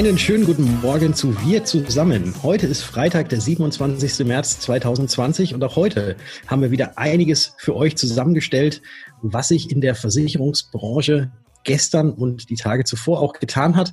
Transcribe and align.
Einen 0.00 0.16
schönen 0.16 0.46
guten 0.46 0.80
Morgen 0.80 1.12
zu 1.12 1.44
Wir 1.44 1.62
zusammen. 1.66 2.32
Heute 2.42 2.66
ist 2.66 2.82
Freitag, 2.82 3.28
der 3.28 3.38
27. 3.38 4.26
März 4.26 4.58
2020 4.60 5.52
und 5.52 5.62
auch 5.62 5.76
heute 5.76 6.16
haben 6.46 6.62
wir 6.62 6.70
wieder 6.70 6.96
einiges 6.96 7.54
für 7.58 7.76
euch 7.76 7.98
zusammengestellt, 7.98 8.80
was 9.20 9.48
sich 9.48 9.70
in 9.70 9.82
der 9.82 9.94
Versicherungsbranche 9.94 11.30
gestern 11.64 12.12
und 12.14 12.48
die 12.48 12.54
Tage 12.54 12.84
zuvor 12.84 13.20
auch 13.20 13.34
getan 13.34 13.76
hat. 13.76 13.92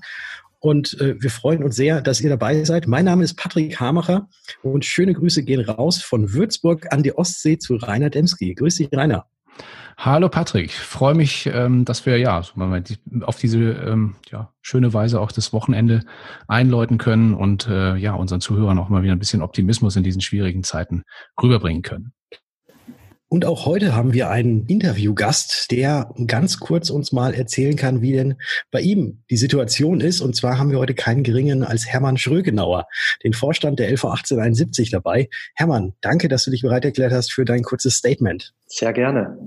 Und 0.60 0.98
äh, 1.02 1.22
wir 1.22 1.30
freuen 1.30 1.62
uns 1.62 1.76
sehr, 1.76 2.00
dass 2.00 2.22
ihr 2.22 2.30
dabei 2.30 2.64
seid. 2.64 2.88
Mein 2.88 3.04
Name 3.04 3.26
ist 3.26 3.34
Patrick 3.34 3.78
Hamacher 3.78 4.30
und 4.64 4.86
schöne 4.86 5.14
Grüße 5.14 5.44
gehen 5.44 5.60
raus 5.60 6.02
von 6.02 6.32
Würzburg 6.32 6.88
an 6.94 7.04
die 7.04 7.18
Ostsee 7.18 7.58
zu 7.58 7.76
Rainer 7.76 8.10
Demski. 8.10 8.56
Grüß 8.56 8.78
dich, 8.78 8.88
Rainer. 8.94 9.26
Hallo 10.00 10.30
Patrick, 10.30 10.74
freue 10.74 11.16
mich, 11.16 11.48
ähm, 11.48 11.84
dass 11.84 12.06
wir 12.06 12.20
ja 12.20 12.44
auf 13.22 13.38
diese 13.38 13.60
ähm, 13.60 14.16
ja, 14.30 14.54
schöne 14.62 14.94
Weise 14.94 15.20
auch 15.20 15.32
das 15.32 15.54
Wochenende 15.54 16.04
einläuten 16.48 17.00
können 17.00 17.34
und 17.34 17.68
äh, 17.68 17.96
ja 17.96 18.14
unseren 18.14 18.40
Zuhörern 18.40 18.78
auch 18.78 18.90
mal 18.90 19.02
wieder 19.02 19.14
ein 19.14 19.20
bisschen 19.20 19.42
Optimismus 19.42 19.96
in 19.96 20.04
diesen 20.04 20.22
schwierigen 20.22 20.64
Zeiten 20.64 21.02
rüberbringen 21.42 21.82
können. 21.82 22.14
Und 23.28 23.44
auch 23.44 23.66
heute 23.66 23.96
haben 23.96 24.14
wir 24.14 24.30
einen 24.30 24.68
Interviewgast, 24.68 25.72
der 25.72 26.14
ganz 26.28 26.60
kurz 26.60 26.92
uns 26.92 27.12
mal 27.12 27.34
erzählen 27.34 27.76
kann, 27.76 28.02
wie 28.02 28.14
denn 28.14 28.36
bei 28.72 28.80
ihm 28.80 29.24
die 29.32 29.36
Situation 29.36 30.00
ist. 30.00 30.22
Und 30.22 30.36
zwar 30.36 30.60
haben 30.60 30.70
wir 30.70 30.78
heute 30.78 30.94
keinen 30.94 31.24
geringen 31.24 31.64
als 31.64 31.88
Hermann 31.88 32.18
Schrögenauer, 32.18 32.86
den 33.24 33.34
Vorstand 33.34 33.80
der 33.80 33.92
LV 33.92 34.06
1871 34.06 34.92
dabei. 34.92 35.28
Hermann, 35.56 35.94
danke, 36.02 36.30
dass 36.30 36.46
du 36.46 36.52
dich 36.52 36.62
bereit 36.62 36.86
erklärt 36.86 37.12
hast 37.12 37.34
für 37.34 37.44
dein 37.44 37.64
kurzes 37.64 37.96
Statement. 37.96 38.54
Sehr 38.68 38.94
gerne. 38.94 39.38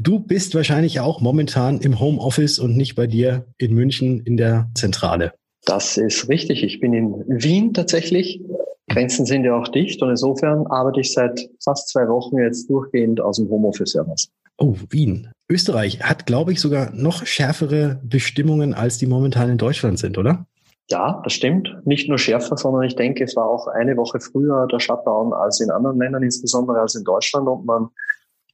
Du 0.00 0.20
bist 0.20 0.54
wahrscheinlich 0.54 1.00
auch 1.00 1.20
momentan 1.20 1.80
im 1.80 1.98
Homeoffice 1.98 2.60
und 2.60 2.76
nicht 2.76 2.94
bei 2.94 3.08
dir 3.08 3.46
in 3.58 3.74
München 3.74 4.20
in 4.20 4.36
der 4.36 4.70
Zentrale. 4.74 5.32
Das 5.64 5.96
ist 5.96 6.28
richtig. 6.28 6.62
Ich 6.62 6.78
bin 6.78 6.94
in 6.94 7.24
Wien 7.26 7.74
tatsächlich. 7.74 8.40
Grenzen 8.88 9.26
sind 9.26 9.44
ja 9.44 9.58
auch 9.58 9.68
dicht 9.68 10.00
und 10.00 10.10
insofern 10.10 10.66
arbeite 10.68 11.00
ich 11.00 11.12
seit 11.12 11.50
fast 11.62 11.88
zwei 11.88 12.08
Wochen 12.08 12.38
jetzt 12.38 12.70
durchgehend 12.70 13.20
aus 13.20 13.36
dem 13.36 13.50
Homeoffice 13.50 13.94
heraus. 13.94 14.28
Oh, 14.56 14.76
Wien. 14.90 15.30
Österreich 15.50 16.00
hat, 16.00 16.26
glaube 16.26 16.52
ich, 16.52 16.60
sogar 16.60 16.92
noch 16.92 17.26
schärfere 17.26 18.00
Bestimmungen, 18.04 18.74
als 18.74 18.98
die 18.98 19.06
momentan 19.06 19.50
in 19.50 19.58
Deutschland 19.58 19.98
sind, 19.98 20.16
oder? 20.16 20.46
Ja, 20.90 21.20
das 21.24 21.34
stimmt. 21.34 21.76
Nicht 21.84 22.08
nur 22.08 22.18
schärfer, 22.18 22.56
sondern 22.56 22.84
ich 22.84 22.96
denke, 22.96 23.24
es 23.24 23.36
war 23.36 23.48
auch 23.48 23.66
eine 23.66 23.96
Woche 23.96 24.20
früher 24.20 24.66
der 24.68 24.80
Shutdown 24.80 25.32
als 25.34 25.60
in 25.60 25.70
anderen 25.70 25.98
Ländern, 25.98 26.22
insbesondere 26.22 26.80
als 26.80 26.94
in 26.94 27.04
Deutschland. 27.04 27.46
Und 27.46 27.66
man 27.66 27.88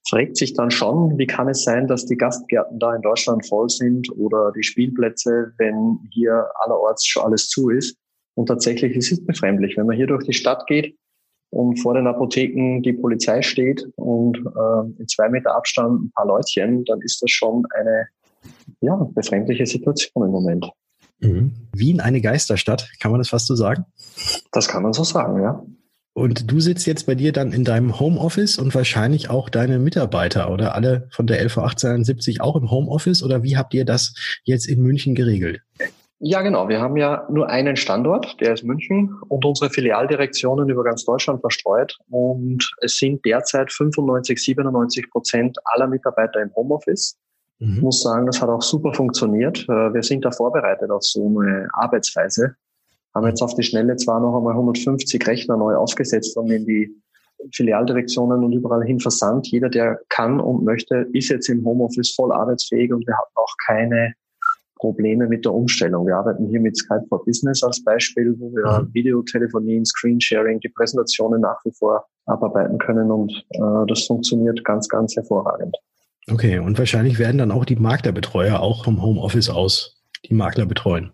fragt 0.08 0.36
sich 0.36 0.54
dann 0.54 0.70
schon, 0.70 1.16
wie 1.18 1.26
kann 1.26 1.48
es 1.48 1.64
sein, 1.64 1.86
dass 1.86 2.06
die 2.06 2.16
Gastgärten 2.16 2.78
da 2.78 2.94
in 2.94 3.02
Deutschland 3.02 3.46
voll 3.46 3.68
sind 3.68 4.10
oder 4.16 4.52
die 4.52 4.62
Spielplätze, 4.62 5.52
wenn 5.58 6.00
hier 6.10 6.50
allerorts 6.56 7.06
schon 7.06 7.24
alles 7.24 7.48
zu 7.48 7.70
ist. 7.70 7.96
Und 8.34 8.46
tatsächlich 8.46 8.96
ist 8.96 9.12
es 9.12 9.24
befremdlich, 9.24 9.76
wenn 9.76 9.86
man 9.86 9.96
hier 9.96 10.06
durch 10.06 10.24
die 10.24 10.32
Stadt 10.32 10.66
geht 10.66 10.96
und 11.50 11.76
vor 11.80 11.94
den 11.94 12.06
Apotheken 12.06 12.82
die 12.82 12.92
Polizei 12.92 13.42
steht 13.42 13.86
und 13.96 14.36
äh, 14.38 15.00
in 15.00 15.08
zwei 15.08 15.28
Meter 15.28 15.54
Abstand 15.54 16.04
ein 16.04 16.10
paar 16.12 16.26
Leutchen, 16.26 16.84
dann 16.84 17.00
ist 17.00 17.22
das 17.22 17.30
schon 17.30 17.64
eine 17.74 18.08
ja, 18.80 18.96
befremdliche 19.14 19.66
Situation 19.66 20.24
im 20.24 20.30
Moment. 20.30 20.68
Mhm. 21.20 21.52
Wien 21.74 22.00
eine 22.00 22.20
Geisterstadt, 22.20 22.90
kann 23.00 23.10
man 23.10 23.20
das 23.20 23.28
fast 23.28 23.46
so 23.46 23.54
sagen? 23.54 23.84
Das 24.52 24.68
kann 24.68 24.82
man 24.82 24.92
so 24.92 25.04
sagen, 25.04 25.40
ja. 25.42 25.64
Und 26.14 26.50
du 26.50 26.60
sitzt 26.60 26.86
jetzt 26.86 27.06
bei 27.06 27.16
dir 27.16 27.32
dann 27.32 27.52
in 27.52 27.64
deinem 27.64 27.98
Homeoffice 27.98 28.56
und 28.58 28.72
wahrscheinlich 28.72 29.30
auch 29.30 29.48
deine 29.48 29.80
Mitarbeiter 29.80 30.50
oder 30.50 30.76
alle 30.76 31.08
von 31.10 31.26
der 31.26 31.44
LV 31.44 31.58
1870 31.58 32.40
auch 32.40 32.54
im 32.54 32.70
Homeoffice 32.70 33.24
oder 33.24 33.42
wie 33.42 33.56
habt 33.56 33.74
ihr 33.74 33.84
das 33.84 34.14
jetzt 34.44 34.66
in 34.66 34.80
München 34.80 35.16
geregelt? 35.16 35.60
Ja, 36.20 36.42
genau. 36.42 36.68
Wir 36.68 36.80
haben 36.80 36.96
ja 36.96 37.26
nur 37.28 37.50
einen 37.50 37.74
Standort, 37.76 38.40
der 38.40 38.54
ist 38.54 38.62
München 38.62 39.14
und 39.28 39.44
unsere 39.44 39.70
Filialdirektionen 39.70 40.68
über 40.68 40.84
ganz 40.84 41.04
Deutschland 41.04 41.40
verstreut. 41.40 41.98
Und 42.08 42.64
es 42.80 42.96
sind 42.96 43.24
derzeit 43.24 43.72
95, 43.72 44.38
97 44.42 45.10
Prozent 45.10 45.58
aller 45.64 45.88
Mitarbeiter 45.88 46.40
im 46.40 46.54
Homeoffice. 46.54 47.18
Mhm. 47.58 47.74
Ich 47.74 47.82
muss 47.82 48.02
sagen, 48.02 48.26
das 48.26 48.40
hat 48.40 48.48
auch 48.48 48.62
super 48.62 48.94
funktioniert. 48.94 49.64
Äh, 49.68 49.92
wir 49.92 50.02
sind 50.04 50.24
da 50.24 50.30
vorbereitet 50.30 50.90
auf 50.90 51.02
so 51.02 51.26
eine 51.26 51.68
Arbeitsweise 51.72 52.54
haben 53.14 53.26
jetzt 53.26 53.42
auf 53.42 53.54
die 53.54 53.62
Schnelle 53.62 53.96
zwar 53.96 54.20
noch 54.20 54.36
einmal 54.36 54.54
150 54.54 55.26
Rechner 55.26 55.56
neu 55.56 55.76
aufgesetzt 55.76 56.36
und 56.36 56.50
in 56.50 56.66
die 56.66 56.94
Filialdirektionen 57.52 58.42
und 58.42 58.52
überall 58.52 58.84
hin 58.84 59.00
versandt. 59.00 59.48
Jeder, 59.48 59.68
der 59.68 60.00
kann 60.08 60.40
und 60.40 60.64
möchte, 60.64 61.06
ist 61.12 61.28
jetzt 61.28 61.48
im 61.48 61.64
Homeoffice 61.64 62.14
voll 62.14 62.32
arbeitsfähig 62.32 62.92
und 62.92 63.06
wir 63.06 63.14
hatten 63.16 63.32
auch 63.34 63.54
keine 63.66 64.14
Probleme 64.76 65.28
mit 65.28 65.44
der 65.44 65.52
Umstellung. 65.52 66.06
Wir 66.06 66.16
arbeiten 66.16 66.48
hier 66.48 66.60
mit 66.60 66.76
Skype 66.76 67.04
for 67.08 67.24
Business 67.24 67.62
als 67.62 67.82
Beispiel, 67.84 68.34
wo 68.38 68.52
wir 68.52 68.82
mhm. 68.82 68.94
Videotelefonien, 68.94 69.84
Screensharing, 69.84 70.60
die 70.60 70.68
Präsentationen 70.68 71.40
nach 71.40 71.58
wie 71.64 71.72
vor 71.72 72.06
abarbeiten 72.26 72.78
können 72.78 73.10
und 73.10 73.32
äh, 73.50 73.86
das 73.86 74.06
funktioniert 74.06 74.64
ganz, 74.64 74.88
ganz 74.88 75.14
hervorragend. 75.14 75.76
Okay, 76.30 76.58
und 76.58 76.78
wahrscheinlich 76.78 77.18
werden 77.18 77.38
dann 77.38 77.50
auch 77.50 77.66
die 77.66 77.76
Maklerbetreuer 77.76 78.60
auch 78.60 78.84
vom 78.84 79.02
Homeoffice 79.02 79.50
aus 79.50 80.02
die 80.24 80.34
Makler 80.34 80.64
betreuen. 80.64 81.12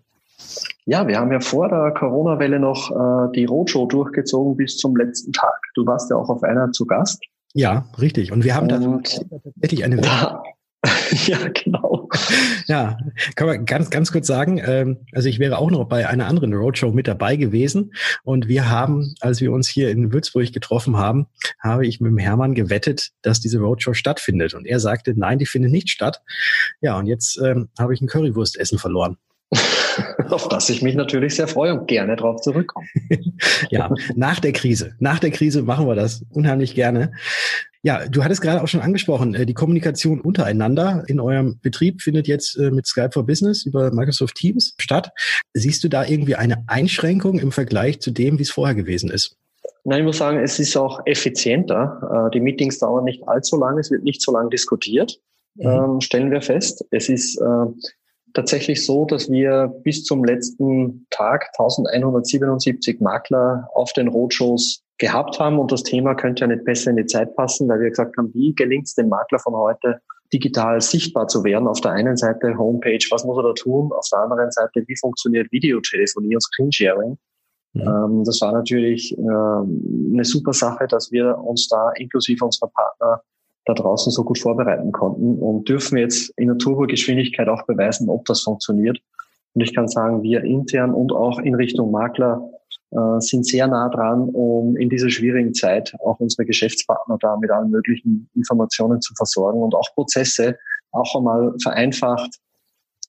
Ja, 0.85 1.07
wir 1.07 1.19
haben 1.19 1.31
ja 1.31 1.39
vor 1.39 1.69
der 1.69 1.91
Corona-Welle 1.91 2.59
noch 2.59 2.91
äh, 2.91 3.31
die 3.35 3.45
Roadshow 3.45 3.85
durchgezogen 3.85 4.57
bis 4.57 4.77
zum 4.77 4.95
letzten 4.95 5.31
Tag. 5.31 5.61
Du 5.75 5.85
warst 5.85 6.09
ja 6.09 6.17
auch 6.17 6.29
auf 6.29 6.43
einer 6.43 6.71
zu 6.71 6.85
Gast. 6.85 7.23
Ja, 7.53 7.85
richtig. 7.99 8.31
Und 8.31 8.43
wir 8.43 8.55
haben 8.55 8.71
Und 8.71 9.21
da 9.21 9.39
tatsächlich 9.43 9.83
eine 9.83 9.97
da, 9.97 10.43
ja, 11.27 11.37
genau. 11.53 12.09
Ja, 12.65 12.97
kann 13.35 13.47
man 13.47 13.65
ganz, 13.65 13.91
ganz 13.91 14.11
kurz 14.11 14.25
sagen, 14.25 14.59
ähm, 14.65 15.05
also 15.13 15.29
ich 15.29 15.37
wäre 15.37 15.59
auch 15.59 15.69
noch 15.69 15.85
bei 15.85 16.07
einer 16.07 16.25
anderen 16.25 16.53
Roadshow 16.53 16.91
mit 16.91 17.07
dabei 17.07 17.35
gewesen 17.35 17.93
und 18.23 18.47
wir 18.47 18.69
haben, 18.69 19.13
als 19.19 19.41
wir 19.41 19.51
uns 19.51 19.69
hier 19.69 19.91
in 19.91 20.11
Würzburg 20.11 20.51
getroffen 20.51 20.97
haben, 20.97 21.27
habe 21.59 21.85
ich 21.85 22.01
mit 22.01 22.11
dem 22.11 22.17
Hermann 22.17 22.55
gewettet, 22.55 23.11
dass 23.21 23.39
diese 23.39 23.59
Roadshow 23.59 23.93
stattfindet 23.93 24.55
und 24.55 24.65
er 24.65 24.79
sagte, 24.79 25.13
nein, 25.15 25.37
die 25.37 25.45
findet 25.45 25.71
nicht 25.71 25.89
statt. 25.89 26.21
Ja, 26.81 26.97
und 26.97 27.05
jetzt 27.05 27.39
ähm, 27.39 27.69
habe 27.77 27.93
ich 27.93 28.01
ein 28.01 28.07
Currywurstessen 28.07 28.79
verloren. 28.79 29.17
auf 30.29 30.47
das 30.47 30.69
ich 30.69 30.81
mich 30.81 30.95
natürlich 30.95 31.35
sehr 31.35 31.47
freue 31.47 31.73
und 31.73 31.87
gerne 31.87 32.15
darauf 32.15 32.41
zurückkomme. 32.41 32.87
ja, 33.69 33.89
nach 34.15 34.39
der 34.39 34.51
Krise. 34.51 34.95
Nach 34.99 35.19
der 35.19 35.31
Krise 35.31 35.63
machen 35.63 35.87
wir 35.87 35.95
das 35.95 36.23
unheimlich 36.29 36.75
gerne. 36.75 37.11
Ja, 37.83 38.07
du 38.07 38.23
hattest 38.23 38.41
gerade 38.41 38.61
auch 38.61 38.67
schon 38.67 38.81
angesprochen, 38.81 39.33
äh, 39.33 39.45
die 39.45 39.55
Kommunikation 39.55 40.21
untereinander 40.21 41.03
in 41.07 41.19
eurem 41.19 41.59
Betrieb 41.61 42.01
findet 42.01 42.27
jetzt 42.27 42.55
äh, 42.57 42.69
mit 42.69 42.85
Skype 42.85 43.09
for 43.11 43.25
Business 43.25 43.65
über 43.65 43.91
Microsoft 43.91 44.35
Teams 44.35 44.75
statt. 44.77 45.11
Siehst 45.53 45.83
du 45.83 45.87
da 45.87 46.05
irgendwie 46.05 46.35
eine 46.35 46.63
Einschränkung 46.67 47.39
im 47.39 47.51
Vergleich 47.51 47.99
zu 47.99 48.11
dem, 48.11 48.37
wie 48.37 48.43
es 48.43 48.51
vorher 48.51 48.75
gewesen 48.75 49.09
ist? 49.09 49.35
Nein, 49.83 49.99
ich 49.99 50.05
muss 50.05 50.19
sagen, 50.19 50.37
es 50.37 50.59
ist 50.59 50.77
auch 50.77 51.01
effizienter. 51.05 52.27
Äh, 52.27 52.31
die 52.31 52.39
Meetings 52.39 52.77
dauern 52.77 53.03
nicht 53.03 53.27
allzu 53.27 53.57
lange, 53.57 53.79
es 53.79 53.89
wird 53.89 54.03
nicht 54.03 54.21
so 54.21 54.31
lange 54.31 54.51
diskutiert, 54.51 55.19
mhm. 55.55 55.65
Ähm, 55.65 56.01
stellen 56.01 56.29
wir 56.29 56.43
fest. 56.43 56.85
Es 56.91 57.09
ist 57.09 57.41
tatsächlich 58.33 58.85
so, 58.85 59.05
dass 59.05 59.29
wir 59.29 59.73
bis 59.83 60.03
zum 60.03 60.23
letzten 60.23 61.05
Tag 61.09 61.49
1177 61.57 62.99
Makler 62.99 63.67
auf 63.73 63.93
den 63.93 64.07
Roadshows 64.07 64.83
gehabt 64.97 65.39
haben 65.39 65.59
und 65.59 65.71
das 65.71 65.83
Thema 65.83 66.15
könnte 66.15 66.41
ja 66.41 66.47
nicht 66.47 66.63
besser 66.63 66.91
in 66.91 66.97
die 66.97 67.05
Zeit 67.05 67.35
passen, 67.35 67.67
weil 67.67 67.79
wir 67.79 67.89
gesagt 67.89 68.15
haben, 68.17 68.33
wie 68.33 68.53
gelingt 68.53 68.87
es 68.87 68.93
dem 68.93 69.09
Makler 69.09 69.39
von 69.39 69.55
heute, 69.55 69.99
digital 70.31 70.79
sichtbar 70.79 71.27
zu 71.27 71.43
werden? 71.43 71.67
Auf 71.67 71.81
der 71.81 71.91
einen 71.91 72.17
Seite 72.17 72.57
Homepage, 72.57 73.03
was 73.09 73.25
muss 73.25 73.37
er 73.37 73.43
da 73.43 73.53
tun? 73.53 73.91
Auf 73.91 74.07
der 74.11 74.19
anderen 74.19 74.51
Seite, 74.51 74.83
wie 74.87 74.95
funktioniert 74.97 75.51
Videotelefonie 75.51 76.35
und 76.35 76.41
Screensharing? 76.41 77.17
Ja. 77.73 78.05
Ähm, 78.05 78.23
das 78.25 78.41
war 78.41 78.51
natürlich 78.51 79.17
ähm, 79.17 80.11
eine 80.13 80.23
super 80.23 80.53
Sache, 80.53 80.87
dass 80.87 81.11
wir 81.11 81.37
uns 81.37 81.67
da 81.67 81.91
inklusive 81.97 82.45
unserer 82.45 82.69
Partner 82.69 83.21
da 83.65 83.73
draußen 83.73 84.11
so 84.11 84.23
gut 84.23 84.39
vorbereiten 84.39 84.91
konnten 84.91 85.37
und 85.39 85.69
dürfen 85.69 85.97
jetzt 85.97 86.29
in 86.37 86.47
der 86.47 86.57
Turbogeschwindigkeit 86.57 87.47
auch 87.47 87.63
beweisen, 87.63 88.09
ob 88.09 88.25
das 88.25 88.41
funktioniert. 88.41 88.99
Und 89.53 89.61
ich 89.61 89.75
kann 89.75 89.87
sagen, 89.87 90.23
wir 90.23 90.43
intern 90.43 90.93
und 90.93 91.11
auch 91.11 91.39
in 91.39 91.55
Richtung 91.55 91.91
Makler 91.91 92.49
äh, 92.91 93.19
sind 93.19 93.45
sehr 93.45 93.67
nah 93.67 93.89
dran, 93.89 94.29
um 94.29 94.75
in 94.77 94.89
dieser 94.89 95.09
schwierigen 95.09 95.53
Zeit 95.53 95.93
auch 95.99 96.19
unsere 96.19 96.45
Geschäftspartner 96.45 97.17
da 97.19 97.37
mit 97.37 97.51
allen 97.51 97.69
möglichen 97.69 98.29
Informationen 98.35 99.01
zu 99.01 99.13
versorgen 99.13 99.61
und 99.61 99.75
auch 99.75 99.93
Prozesse 99.93 100.57
auch 100.91 101.15
einmal 101.15 101.53
vereinfacht 101.61 102.39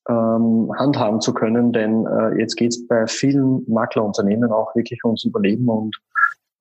ähm, 0.09 0.71
handhaben 0.77 1.21
zu 1.21 1.33
können. 1.33 1.73
Denn 1.73 2.07
äh, 2.07 2.39
jetzt 2.39 2.57
geht 2.57 2.71
es 2.71 2.87
bei 2.87 3.07
vielen 3.07 3.65
Maklerunternehmen 3.69 4.51
auch 4.53 4.75
wirklich 4.75 5.05
ums 5.05 5.25
Überleben 5.25 5.69
und 5.69 5.97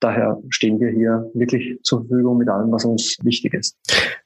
daher 0.02 0.38
stehen 0.50 0.80
wir 0.80 0.90
hier 0.90 1.30
wirklich 1.34 1.80
zur 1.84 2.02
Verfügung 2.02 2.38
mit 2.38 2.50
allem, 2.50 2.72
was 2.72 2.86
uns 2.86 3.18
wichtig 3.24 3.54
ist. 3.54 3.78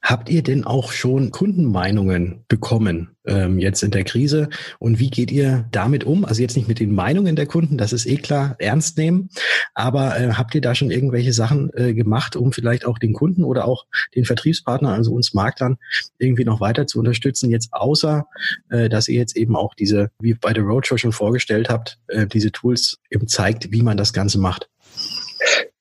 Habt 0.02 0.30
ihr 0.30 0.42
denn 0.42 0.64
auch 0.64 0.92
schon 0.92 1.32
Kundenmeinungen 1.32 2.46
bekommen 2.48 3.16
ähm, 3.26 3.60
jetzt 3.60 3.84
in 3.84 3.92
der 3.92 4.04
Krise? 4.04 4.50
Und 4.80 5.00
wie 5.00 5.10
geht 5.10 5.32
ihr 5.32 5.66
damit 5.72 6.04
um? 6.04 6.26
Also 6.26 6.42
jetzt 6.42 6.56
nicht 6.56 6.68
mit 6.68 6.80
den 6.80 6.94
Meinungen 6.94 7.36
der 7.36 7.46
Kunden, 7.46 7.78
das 7.78 7.92
ist 7.92 8.06
eh 8.06 8.18
klar, 8.18 8.56
ernst 8.60 8.98
nehmen. 8.98 9.30
Aber 9.74 10.18
äh, 10.18 10.34
habt 10.34 10.56
ihr 10.56 10.62
da 10.62 10.76
schon 10.76 10.92
irgendwelche 10.92 11.34
Sachen 11.34 11.72
äh, 11.74 11.94
gemacht, 11.94 12.36
um 12.36 12.52
vielleicht 12.54 12.86
auch 12.86 12.98
den 12.98 13.14
Kunden 13.14 13.44
oder 13.44 13.66
auch 13.66 13.86
den 14.16 14.26
Vertriebspartner, 14.26 14.90
also 14.90 15.12
uns 15.14 15.34
Maklern, 15.34 15.78
irgendwie 16.18 16.46
noch 16.46 16.62
weiter 16.62 16.88
zu 16.88 17.00
unterstützen? 17.00 17.50
Jetzt 17.50 17.74
außer, 17.74 18.28
äh, 18.70 18.90
dass 18.90 19.08
ihr 19.08 19.20
jetzt 19.20 19.36
eben 19.36 19.56
auch 19.56 19.74
diese, 19.74 20.12
wie 20.20 20.36
bei 20.36 20.54
der 20.54 20.64
Roadshow 20.64 20.98
schon 20.98 21.12
vorgestellt 21.12 21.70
habt, 21.70 22.00
äh, 22.08 22.28
diese 22.28 22.52
Tools 22.52 23.00
eben 23.10 23.28
zeigt, 23.28 23.72
wie 23.72 23.82
man 23.82 23.98
das 23.98 24.14
Ganze 24.14 24.40
macht. 24.40 24.70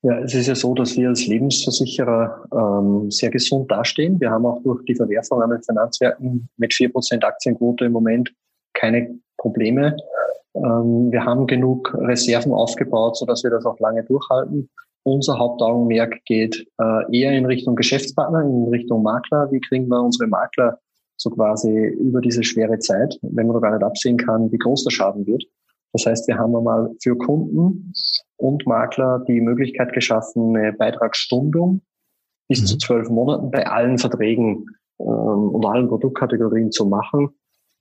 Ja, 0.04 0.18
es 0.18 0.34
ist 0.34 0.48
ja 0.48 0.54
so, 0.54 0.74
dass 0.74 0.98
wir 0.98 1.08
als 1.08 1.26
Lebensversicherer 1.26 2.44
ähm, 2.52 3.10
sehr 3.10 3.30
gesund 3.30 3.70
dastehen. 3.70 4.20
Wir 4.20 4.30
haben 4.30 4.44
auch 4.44 4.62
durch 4.62 4.84
die 4.84 4.94
Verwerfung 4.94 5.40
an 5.40 5.48
den 5.48 5.62
Finanzwerten 5.62 6.46
mit 6.58 6.74
vier 6.74 6.92
Prozent 6.92 7.24
Aktienquote 7.24 7.86
im 7.86 7.92
Moment 7.92 8.30
keine 8.74 9.18
Probleme. 9.38 9.96
Ähm, 10.54 11.10
wir 11.10 11.24
haben 11.24 11.46
genug 11.46 11.94
Reserven 11.94 12.52
aufgebaut, 12.52 13.16
sodass 13.16 13.44
wir 13.44 13.50
das 13.50 13.64
auch 13.64 13.80
lange 13.80 14.04
durchhalten. 14.04 14.68
Unser 15.04 15.38
Hauptaugenmerk 15.38 16.22
geht 16.26 16.66
äh, 16.78 17.18
eher 17.18 17.32
in 17.32 17.46
Richtung 17.46 17.74
Geschäftspartner, 17.74 18.42
in 18.42 18.68
Richtung 18.68 19.02
Makler. 19.02 19.50
Wie 19.52 19.60
kriegen 19.60 19.88
wir 19.88 20.02
unsere 20.02 20.28
Makler 20.28 20.80
so 21.16 21.30
quasi 21.30 21.72
über 21.72 22.20
diese 22.20 22.44
schwere 22.44 22.78
Zeit, 22.78 23.18
wenn 23.22 23.46
man 23.46 23.54
noch 23.54 23.62
gar 23.62 23.72
nicht 23.74 23.84
absehen 23.84 24.18
kann, 24.18 24.52
wie 24.52 24.58
groß 24.58 24.84
der 24.84 24.90
Schaden 24.90 25.26
wird. 25.26 25.44
Das 25.94 26.04
heißt, 26.04 26.28
wir 26.28 26.36
haben 26.36 26.54
einmal 26.54 26.90
für 27.02 27.16
Kunden 27.16 27.90
und 28.36 28.66
Makler 28.66 29.24
die 29.26 29.40
Möglichkeit 29.40 29.92
geschaffen, 29.92 30.56
eine 30.56 30.72
Beitragsstundung 30.72 31.82
bis 32.48 32.62
mhm. 32.62 32.66
zu 32.66 32.78
zwölf 32.78 33.08
Monaten 33.08 33.50
bei 33.50 33.66
allen 33.66 33.98
Verträgen 33.98 34.66
ähm, 35.00 35.06
und 35.06 35.64
allen 35.64 35.88
Produktkategorien 35.88 36.70
zu 36.70 36.86
machen, 36.86 37.30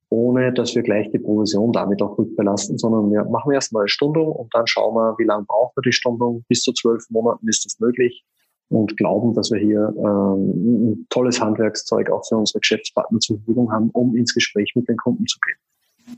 ohne 0.09 0.53
dass 0.53 0.75
wir 0.75 0.83
gleich 0.83 1.09
die 1.11 1.19
Provision 1.19 1.71
damit 1.71 2.01
auch 2.01 2.17
rückbelasten, 2.17 2.77
sondern 2.77 3.11
wir 3.11 3.25
machen 3.25 3.51
erstmal 3.51 3.83
eine 3.83 3.89
Stundung 3.89 4.31
und 4.31 4.53
dann 4.53 4.67
schauen 4.67 4.95
wir, 4.95 5.15
wie 5.17 5.25
lange 5.25 5.45
braucht 5.45 5.75
wir 5.75 5.81
die 5.81 5.91
Stundung. 5.91 6.45
Bis 6.47 6.61
zu 6.61 6.71
zwölf 6.73 7.03
Monaten 7.09 7.47
ist 7.47 7.65
das 7.65 7.79
möglich 7.79 8.23
und 8.69 8.95
glauben, 8.97 9.33
dass 9.33 9.51
wir 9.51 9.59
hier 9.59 9.93
ähm, 9.97 10.91
ein 10.91 11.05
tolles 11.09 11.41
Handwerkszeug 11.41 12.09
auch 12.09 12.25
für 12.27 12.37
unsere 12.37 12.59
Geschäftspartner 12.59 13.19
zur 13.19 13.37
Verfügung 13.37 13.71
haben, 13.71 13.89
um 13.91 14.15
ins 14.15 14.33
Gespräch 14.33 14.73
mit 14.75 14.87
den 14.87 14.97
Kunden 14.97 15.25
zu 15.27 15.39
gehen. 15.39 15.57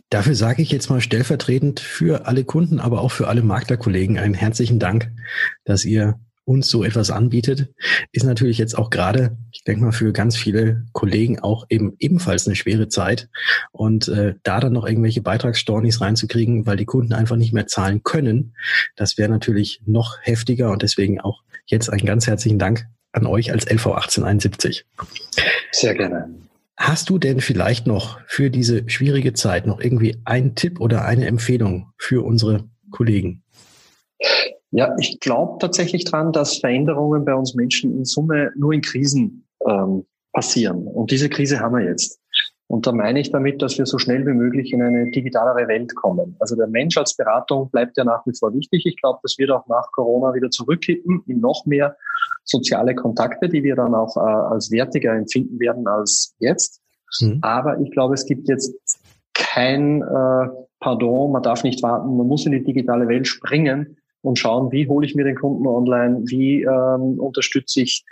Dafür 0.10 0.36
sage 0.36 0.62
ich 0.62 0.72
jetzt 0.72 0.90
mal 0.90 1.02
stellvertretend 1.02 1.80
für 1.80 2.28
alle 2.28 2.44
Kunden, 2.44 2.80
aber 2.80 3.02
auch 3.02 3.12
für 3.12 3.28
alle 3.28 3.44
Maklerkollegen 3.44 4.18
einen 4.18 4.34
herzlichen 4.34 4.80
Dank, 4.80 5.12
dass 5.64 5.86
ihr 5.86 6.20
uns 6.46 6.70
so 6.70 6.84
etwas 6.84 7.10
anbietet, 7.10 7.74
ist 8.12 8.24
natürlich 8.24 8.60
jetzt 8.60 8.78
auch 8.78 8.92
gerade, 8.92 9.36
ich 9.52 9.64
denke 9.64 9.84
mal, 9.84 9.92
für 9.92 10.14
ganz 10.14 10.38
viele 10.38 10.86
Kollegen 10.94 11.40
auch 11.40 11.66
eben 11.70 11.96
ebenfalls 12.00 12.46
eine 12.46 12.56
schwere 12.56 12.88
Zeit. 12.88 13.30
Und 13.72 14.08
äh, 14.08 14.36
da 14.44 14.60
dann 14.60 14.74
noch 14.74 14.86
irgendwelche 14.86 15.22
Beitragsstornis 15.22 16.02
reinzukriegen, 16.02 16.68
weil 16.68 16.78
die 16.78 16.86
Kunden 16.86 17.14
einfach 17.14 17.36
nicht 17.36 17.52
mehr 17.52 17.68
zahlen 17.68 18.04
können, 18.04 18.56
das 18.96 19.18
wäre 19.18 19.30
natürlich 19.30 19.82
noch 19.86 20.20
heftiger 20.22 20.72
und 20.72 20.84
deswegen 20.84 21.20
auch 21.20 21.42
jetzt 21.66 21.90
einen 21.90 22.06
ganz 22.06 22.28
herzlichen 22.28 22.60
Dank 22.60 22.86
an 23.12 23.26
euch 23.26 23.52
als 23.52 23.66
LV 23.66 23.88
1871. 23.88 24.86
Sehr 25.72 25.96
gerne. 25.96 26.30
Hast 26.78 27.10
du 27.10 27.18
denn 27.18 27.40
vielleicht 27.40 27.88
noch 27.88 28.20
für 28.28 28.50
diese 28.50 28.90
schwierige 28.90 29.34
Zeit 29.34 29.66
noch 29.66 29.80
irgendwie 29.80 30.18
einen 30.26 30.56
Tipp 30.56 30.82
oder 30.82 31.06
eine 31.06 31.26
Empfehlung 31.26 31.92
für 31.98 32.26
unsere 32.26 32.70
Kollegen? 32.92 33.44
Ja, 34.72 34.94
ich 35.00 35.20
glaube 35.22 35.58
tatsächlich 35.60 36.04
dran, 36.04 36.34
dass 36.34 36.58
Veränderungen 36.58 37.24
bei 37.24 37.34
uns 37.34 37.56
Menschen 37.56 37.96
in 37.96 38.04
Summe 38.04 38.52
nur 38.58 38.74
in 38.74 38.82
Krisen 38.82 39.48
ähm, 39.66 40.06
passieren. 40.34 40.86
Und 40.86 41.12
diese 41.12 41.30
Krise 41.30 41.60
haben 41.62 41.76
wir 41.76 41.86
jetzt. 41.86 42.20
Und 42.68 42.88
da 42.88 42.92
meine 42.92 43.20
ich 43.20 43.32
damit, 43.32 43.62
dass 43.62 43.78
wir 43.78 43.86
so 43.86 44.00
schnell 44.00 44.26
wie 44.26 44.34
möglich 44.34 44.74
in 44.74 44.82
eine 44.82 45.12
digitalere 45.12 45.68
Welt 45.68 45.96
kommen. 45.96 46.36
Also 46.40 46.56
der 46.56 46.68
Mensch 46.68 46.98
als 46.98 47.16
Beratung 47.16 47.70
bleibt 47.70 47.96
ja 47.98 48.04
nach 48.04 48.26
wie 48.26 48.34
vor 48.38 48.54
wichtig. 48.56 48.86
Ich 48.86 49.00
glaube, 49.00 49.20
das 49.22 49.38
wird 49.38 49.52
auch 49.52 49.68
nach 49.68 49.92
Corona 49.92 50.34
wieder 50.34 50.50
zurückkippen 50.50 51.24
in 51.28 51.40
noch 51.40 51.66
mehr 51.66 51.96
soziale 52.44 52.96
Kontakte, 52.96 53.50
die 53.50 53.64
wir 53.64 53.76
dann 53.76 53.94
auch 53.94 54.18
äh, 54.18 54.20
als 54.20 54.72
wertiger 54.72 55.14
empfinden 55.14 55.60
werden 55.60 55.88
als 55.88 56.36
jetzt. 56.40 56.82
Mhm. 57.22 57.40
Aber 57.42 57.80
ich 57.80 57.92
glaube, 57.92 58.16
es 58.16 58.26
gibt 58.26 58.50
jetzt 58.50 58.74
kein 59.34 60.02
äh, 60.02 60.48
Pardon, 60.80 61.32
man 61.32 61.44
darf 61.44 61.64
nicht 61.64 61.82
warten, 61.84 62.18
man 62.18 62.28
muss 62.28 62.46
in 62.46 62.52
die 62.52 62.64
digitale 62.64 63.08
Welt 63.08 63.28
springen 63.28 63.98
und 64.22 64.38
schauen, 64.38 64.72
wie 64.72 64.88
hole 64.88 65.06
ich 65.06 65.16
mir 65.16 65.24
den 65.24 65.36
Kunden 65.36 65.66
online, 65.68 66.22
wie 66.26 66.64
ähm, 66.64 67.20
unterstütze 67.20 67.82
ich 67.82 68.06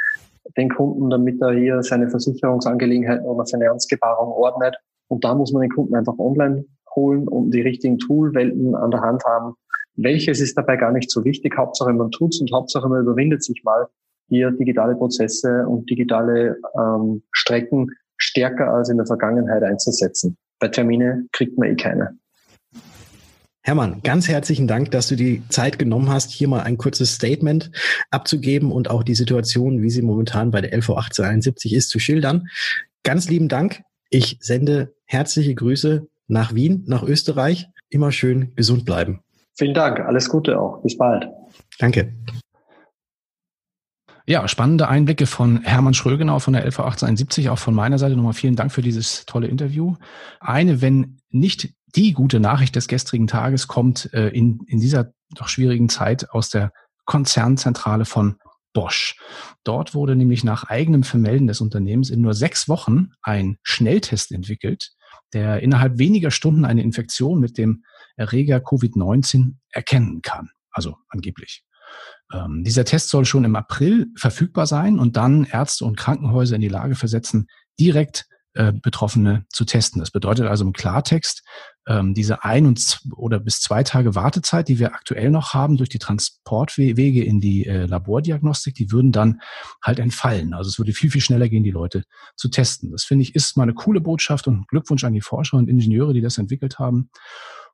den 0.58 0.70
Kunden, 0.70 1.10
damit 1.10 1.42
er 1.42 1.54
hier 1.54 1.82
seine 1.84 2.10
Versicherungsangelegenheiten 2.10 3.26
oder 3.26 3.46
Finanzgebarung 3.46 4.32
ordnet. 4.32 4.76
Und 5.08 5.24
da 5.24 5.36
muss 5.36 5.52
man 5.52 5.62
den 5.62 5.72
Kunden 5.72 5.96
einfach 5.96 6.18
online 6.18 6.66
holen 6.96 7.28
und 7.28 7.52
die 7.52 7.62
richtigen 7.62 7.98
Toolwelten 7.98 8.76
an 8.76 8.92
der 8.92 9.02
Hand 9.02 9.24
haben. 9.26 9.56
Welches 9.96 10.42
ist 10.42 10.58
dabei 10.58 10.76
gar 10.78 10.92
nicht 10.92 11.12
so 11.12 11.24
wichtig. 11.24 11.56
Hauptsache 11.58 11.94
man 11.94 12.12
tut's 12.12 12.42
und 12.42 12.52
Hauptsache 12.52 12.88
man 12.90 13.02
überwindet 13.02 13.44
sich 13.44 13.62
mal 13.64 13.88
hier 14.28 14.52
digitale 14.52 14.96
Prozesse 14.96 15.66
und 15.68 15.90
digitale 15.90 16.58
ähm, 16.78 17.24
Strecken 17.32 17.90
stärker 18.18 18.74
als 18.74 18.90
in 18.90 18.98
der 18.98 19.06
Vergangenheit 19.06 19.64
einzusetzen. 19.64 20.38
Bei 20.60 20.68
Termine 20.68 21.28
kriegt 21.32 21.58
man 21.58 21.70
eh 21.70 21.76
keine. 21.76 22.18
Hermann, 23.66 24.02
ganz 24.04 24.28
herzlichen 24.28 24.68
Dank, 24.68 24.92
dass 24.92 25.08
du 25.08 25.16
die 25.16 25.42
Zeit 25.48 25.80
genommen 25.80 26.10
hast, 26.10 26.32
hier 26.32 26.50
mal 26.50 26.60
ein 26.60 26.78
kurzes 26.78 27.14
Statement 27.14 27.72
abzugeben 28.12 28.74
und 28.74 28.90
auch 28.90 29.04
die 29.04 29.16
Situation, 29.16 29.82
wie 29.82 29.90
sie 29.90 30.02
momentan 30.02 30.52
bei 30.52 30.60
der 30.60 30.74
LV 30.74 30.90
1871 30.90 31.74
ist, 31.74 31.90
zu 31.90 31.98
schildern. 31.98 32.50
Ganz 33.04 33.30
lieben 33.30 33.48
Dank. 33.48 33.82
Ich 34.10 34.38
sende 34.42 34.94
herzliche 35.06 35.56
Grüße 35.56 36.06
nach 36.28 36.54
Wien, 36.54 36.84
nach 36.88 37.04
Österreich. 37.04 37.70
Immer 37.90 38.12
schön 38.12 38.54
gesund 38.56 38.84
bleiben. 38.84 39.22
Vielen 39.56 39.74
Dank. 39.74 40.02
Alles 40.02 40.28
Gute 40.28 40.60
auch. 40.60 40.82
Bis 40.84 40.98
bald. 40.98 41.26
Danke. 41.80 42.14
Ja, 44.26 44.46
spannende 44.50 44.90
Einblicke 44.90 45.26
von 45.26 45.62
Hermann 45.64 45.94
Schrögenau 45.94 46.40
von 46.40 46.52
der 46.52 46.66
LV 46.66 46.80
1871. 46.80 47.50
Auch 47.50 47.60
von 47.60 47.74
meiner 47.74 47.98
Seite 47.98 48.18
nochmal 48.18 48.34
vielen 48.34 48.58
Dank 48.58 48.74
für 48.74 48.82
dieses 48.82 49.26
tolle 49.26 49.48
Interview. 49.48 49.96
Eine, 50.42 50.82
wenn 50.82 51.20
nicht 51.30 51.74
die 51.96 52.14
gute 52.14 52.40
Nachricht 52.40 52.76
des 52.76 52.88
gestrigen 52.88 53.28
Tages 53.28 53.68
kommt 53.68 54.14
äh, 54.14 54.30
in, 54.30 54.62
in 54.68 54.80
dieser 54.80 55.14
doch 55.36 55.48
schwierigen 55.48 55.90
Zeit 55.90 56.30
aus 56.32 56.50
der 56.50 56.72
Konzernzentrale 57.06 58.06
von 58.06 58.38
Bosch. 58.74 59.18
Dort 59.64 59.94
wurde 59.94 60.16
nämlich 60.16 60.44
nach 60.44 60.64
eigenem 60.64 61.04
Vermelden 61.04 61.48
des 61.48 61.62
Unternehmens 61.62 62.10
in 62.10 62.22
nur 62.22 62.34
sechs 62.34 62.68
Wochen 62.68 63.12
ein 63.22 63.58
Schnelltest 63.62 64.32
entwickelt, 64.32 64.92
der 65.34 65.62
innerhalb 65.62 66.00
weniger 66.00 66.32
Stunden 66.32 66.66
eine 66.66 66.82
Infektion 66.82 67.40
mit 67.40 67.58
dem 67.58 67.84
Erreger 68.16 68.58
Covid-19 68.58 69.56
erkennen 69.70 70.22
kann. 70.22 70.50
Also 70.72 70.98
angeblich. 71.10 71.64
Ähm, 72.34 72.64
dieser 72.64 72.86
Test 72.86 73.10
soll 73.10 73.26
schon 73.26 73.44
im 73.44 73.56
April 73.56 74.08
verfügbar 74.18 74.66
sein 74.66 74.98
und 74.98 75.18
dann 75.18 75.46
Ärzte 75.46 75.86
und 75.86 75.98
Krankenhäuser 75.98 76.56
in 76.56 76.62
die 76.62 76.68
Lage 76.68 76.96
versetzen, 76.96 77.48
direkt 77.80 78.26
Betroffene 78.54 79.46
zu 79.50 79.66
testen. 79.66 80.00
Das 80.00 80.12
bedeutet 80.12 80.46
also 80.46 80.64
im 80.64 80.74
Klartext, 80.74 81.44
ähm, 81.88 82.14
diese 82.14 82.44
ein 82.44 82.66
und 82.66 83.02
oder 83.16 83.40
bis 83.40 83.60
zwei 83.60 83.84
Tage 83.84 84.16
Wartezeit, 84.16 84.68
die 84.68 84.80
wir 84.80 84.94
aktuell 84.94 85.32
noch 85.32 85.54
haben 85.54 85.78
durch 85.78 85.90
die 85.90 86.00
Transportwege 86.00 87.24
in 87.24 87.40
die 87.40 87.66
äh, 87.66 87.86
Labordiagnostik, 87.86 88.76
die 88.76 88.92
würden 88.92 89.12
dann 89.12 89.42
halt 89.82 90.00
entfallen. 90.00 90.54
Also 90.54 90.70
es 90.70 90.78
würde 90.78 90.94
viel, 90.94 91.12
viel 91.12 91.22
schneller 91.22 91.50
gehen, 91.50 91.64
die 91.64 91.72
Leute 91.72 92.04
zu 92.36 92.50
testen. 92.50 92.92
Das 92.92 93.04
finde 93.04 93.24
ich 93.24 93.36
ist 93.36 93.58
mal 93.58 93.64
eine 93.64 93.74
coole 93.74 94.02
Botschaft 94.02 94.48
und 94.48 94.68
Glückwunsch 94.68 95.04
an 95.04 95.14
die 95.14 95.22
Forscher 95.22 95.58
und 95.58 95.70
Ingenieure, 95.70 96.14
die 96.14 96.22
das 96.22 96.38
entwickelt 96.38 96.80
haben. 96.80 97.10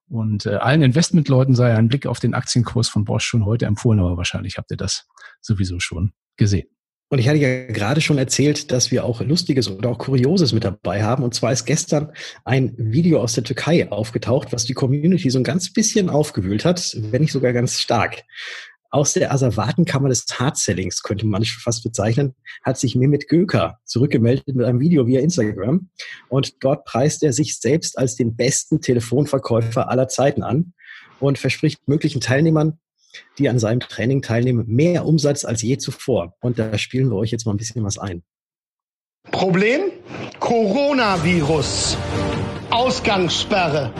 Und 0.07 0.47
äh, 0.47 0.55
allen 0.55 0.81
Investmentleuten 0.81 1.53
sei 1.53 1.75
ein 1.75 1.87
Blick 1.87 2.07
auf 2.07 2.19
den 2.19 2.33
Aktienkurs 2.33 2.89
von 2.89 3.05
Bosch 3.05 3.25
schon 3.25 3.45
heute 3.45 3.67
empfohlen, 3.67 3.99
aber 3.99 4.17
wahrscheinlich 4.17 4.57
habt 4.57 4.71
ihr 4.71 4.77
das 4.77 5.07
sowieso 5.39 5.79
schon 5.79 6.13
gesehen. 6.35 6.67
Und 7.11 7.17
ich 7.17 7.27
hatte 7.27 7.39
ja 7.39 7.65
gerade 7.65 8.01
schon 8.01 8.19
erzählt, 8.19 8.71
dass 8.71 8.91
wir 8.91 9.03
auch 9.03 9.21
Lustiges 9.21 9.67
oder 9.67 9.89
auch 9.89 9.97
Kurioses 9.97 10.53
mit 10.53 10.63
dabei 10.63 11.03
haben. 11.03 11.23
Und 11.23 11.33
zwar 11.33 11.51
ist 11.51 11.65
gestern 11.65 12.11
ein 12.45 12.75
Video 12.77 13.19
aus 13.19 13.33
der 13.33 13.43
Türkei 13.43 13.91
aufgetaucht, 13.91 14.53
was 14.53 14.65
die 14.65 14.75
Community 14.75 15.29
so 15.31 15.39
ein 15.39 15.43
ganz 15.43 15.73
bisschen 15.73 16.09
aufgewühlt 16.09 16.65
hat, 16.65 16.95
wenn 16.95 17.21
nicht 17.21 17.31
sogar 17.31 17.51
ganz 17.51 17.79
stark. 17.79 18.23
Aus 18.91 19.13
der 19.13 19.31
Asservatenkammer 19.31 20.09
des 20.09 20.25
Hardsellings, 20.31 21.01
könnte 21.01 21.25
man 21.25 21.43
fast 21.45 21.83
bezeichnen, 21.83 22.35
hat 22.63 22.77
sich 22.77 22.95
Mehmet 22.95 23.27
Göker 23.27 23.79
zurückgemeldet 23.85 24.55
mit 24.55 24.65
einem 24.65 24.79
Video 24.79 25.07
via 25.07 25.21
Instagram. 25.21 25.89
Und 26.27 26.63
dort 26.63 26.85
preist 26.85 27.23
er 27.23 27.33
sich 27.33 27.59
selbst 27.59 27.97
als 27.97 28.15
den 28.15 28.35
besten 28.35 28.81
Telefonverkäufer 28.81 29.89
aller 29.89 30.07
Zeiten 30.07 30.43
an 30.43 30.73
und 31.19 31.39
verspricht 31.39 31.87
möglichen 31.87 32.21
Teilnehmern 32.21 32.79
die 33.37 33.49
an 33.49 33.59
seinem 33.59 33.79
Training 33.79 34.21
teilnehmen, 34.21 34.65
mehr 34.67 35.05
Umsatz 35.05 35.45
als 35.45 35.61
je 35.61 35.77
zuvor. 35.77 36.35
Und 36.41 36.59
da 36.59 36.77
spielen 36.77 37.09
wir 37.09 37.17
euch 37.17 37.31
jetzt 37.31 37.45
mal 37.45 37.53
ein 37.53 37.57
bisschen 37.57 37.83
was 37.83 37.97
ein. 37.97 38.23
Problem? 39.31 39.91
Coronavirus. 40.39 41.97
Ausgangssperre. 42.71 43.93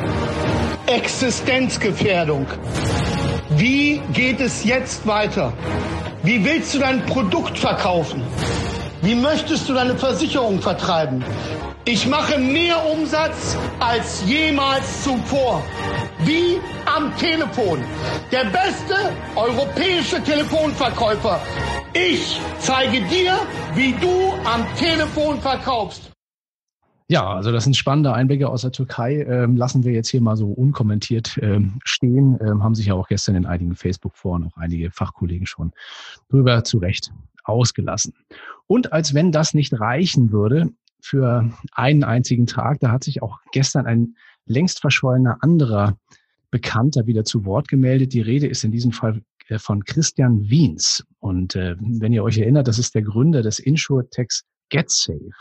Existenzgefährdung. 0.88 2.48
Wie 3.58 4.02
geht 4.14 4.40
es 4.40 4.64
jetzt 4.64 5.06
weiter? 5.06 5.54
Wie 6.24 6.44
willst 6.44 6.74
du 6.74 6.80
dein 6.80 7.06
Produkt 7.06 7.58
verkaufen? 7.58 8.24
Wie 9.02 9.16
möchtest 9.16 9.70
du 9.70 9.74
deine 9.74 9.98
Versicherung 9.98 10.62
vertreiben? 10.62 11.24
Ich 11.86 12.08
mache 12.08 12.38
mehr 12.38 12.76
Umsatz 12.92 13.58
als 13.80 14.24
jemals 14.28 15.04
zuvor. 15.04 15.64
Wie 16.20 16.58
am 16.86 17.16
Telefon. 17.18 17.80
Der 18.32 18.44
beste 18.46 18.96
europäische 19.36 20.22
Telefonverkäufer. 20.22 21.40
Ich 21.94 22.40
zeige 22.60 23.02
dir, 23.08 23.40
wie 23.76 23.94
du 23.94 24.34
am 24.44 24.66
Telefon 24.78 25.40
verkaufst. 25.40 26.12
Ja, 27.08 27.34
also 27.34 27.52
das 27.52 27.64
sind 27.64 27.76
spannende 27.76 28.14
Einblicke 28.14 28.50
aus 28.50 28.62
der 28.62 28.72
Türkei. 28.72 29.24
Ähm, 29.24 29.56
lassen 29.56 29.84
wir 29.84 29.94
jetzt 29.94 30.10
hier 30.10 30.22
mal 30.22 30.36
so 30.36 30.48
unkommentiert 30.52 31.40
ähm, 31.42 31.80
stehen. 31.84 32.38
Ähm, 32.42 32.62
haben 32.62 32.76
sich 32.76 32.88
ja 32.88 32.94
auch 32.94 33.08
gestern 33.08 33.36
in 33.36 33.46
einigen 33.46 33.76
Facebook-Foren 33.76 34.44
auch 34.44 34.58
einige 34.58 34.92
Fachkollegen 34.92 35.48
schon 35.48 35.72
drüber 36.30 36.64
zu 36.64 36.78
Recht 36.78 37.12
ausgelassen. 37.46 38.14
Und 38.68 38.94
als 38.94 39.16
wenn 39.16 39.32
das 39.32 39.56
nicht 39.56 39.80
reichen 39.80 40.32
würde 40.32 40.70
für 41.02 41.52
einen 41.72 42.04
einzigen 42.04 42.46
Tag, 42.46 42.80
da 42.80 42.92
hat 42.92 43.04
sich 43.04 43.22
auch 43.22 43.40
gestern 43.52 43.86
ein 43.86 44.16
längst 44.46 44.82
verschollener 44.82 45.38
anderer 45.42 45.98
Bekannter 46.52 47.06
wieder 47.06 47.24
zu 47.24 47.46
Wort 47.46 47.68
gemeldet. 47.68 48.14
Die 48.14 48.22
Rede 48.22 48.48
ist 48.48 48.64
in 48.64 48.72
diesem 48.72 48.92
Fall 48.92 49.22
äh, 49.48 49.60
von 49.60 49.84
Christian 49.84 50.50
Wiens. 50.50 51.04
Und 51.20 51.56
äh, 51.56 51.76
wenn 51.80 52.14
ihr 52.14 52.24
euch 52.24 52.38
erinnert, 52.38 52.68
das 52.68 52.80
ist 52.80 52.96
der 52.96 53.04
Gründer 53.04 53.42
des 53.42 53.60
Insurtechs 53.60 54.44
GetSafe. 54.70 55.32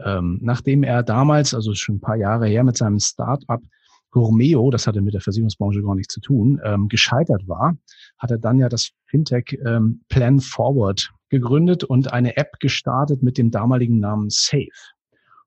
Ähm, 0.00 0.38
nachdem 0.42 0.82
er 0.82 1.02
damals, 1.02 1.54
also 1.54 1.74
schon 1.74 1.96
ein 1.96 2.00
paar 2.00 2.16
Jahre 2.16 2.46
her, 2.46 2.64
mit 2.64 2.76
seinem 2.76 2.98
Start-up 2.98 3.62
Gourmeo, 4.10 4.70
das 4.70 4.86
hatte 4.86 5.02
mit 5.02 5.14
der 5.14 5.20
Versicherungsbranche 5.20 5.82
gar 5.82 5.94
nichts 5.94 6.14
zu 6.14 6.20
tun, 6.20 6.60
ähm, 6.64 6.88
gescheitert 6.88 7.46
war, 7.48 7.76
hat 8.18 8.30
er 8.30 8.38
dann 8.38 8.58
ja 8.58 8.68
das 8.68 8.90
Fintech 9.06 9.58
ähm, 9.64 10.02
Plan 10.08 10.40
Forward 10.40 11.10
gegründet 11.34 11.84
und 11.84 12.12
eine 12.12 12.36
App 12.36 12.58
gestartet 12.60 13.22
mit 13.22 13.38
dem 13.38 13.50
damaligen 13.50 13.98
Namen 13.98 14.30
Safe. 14.30 14.68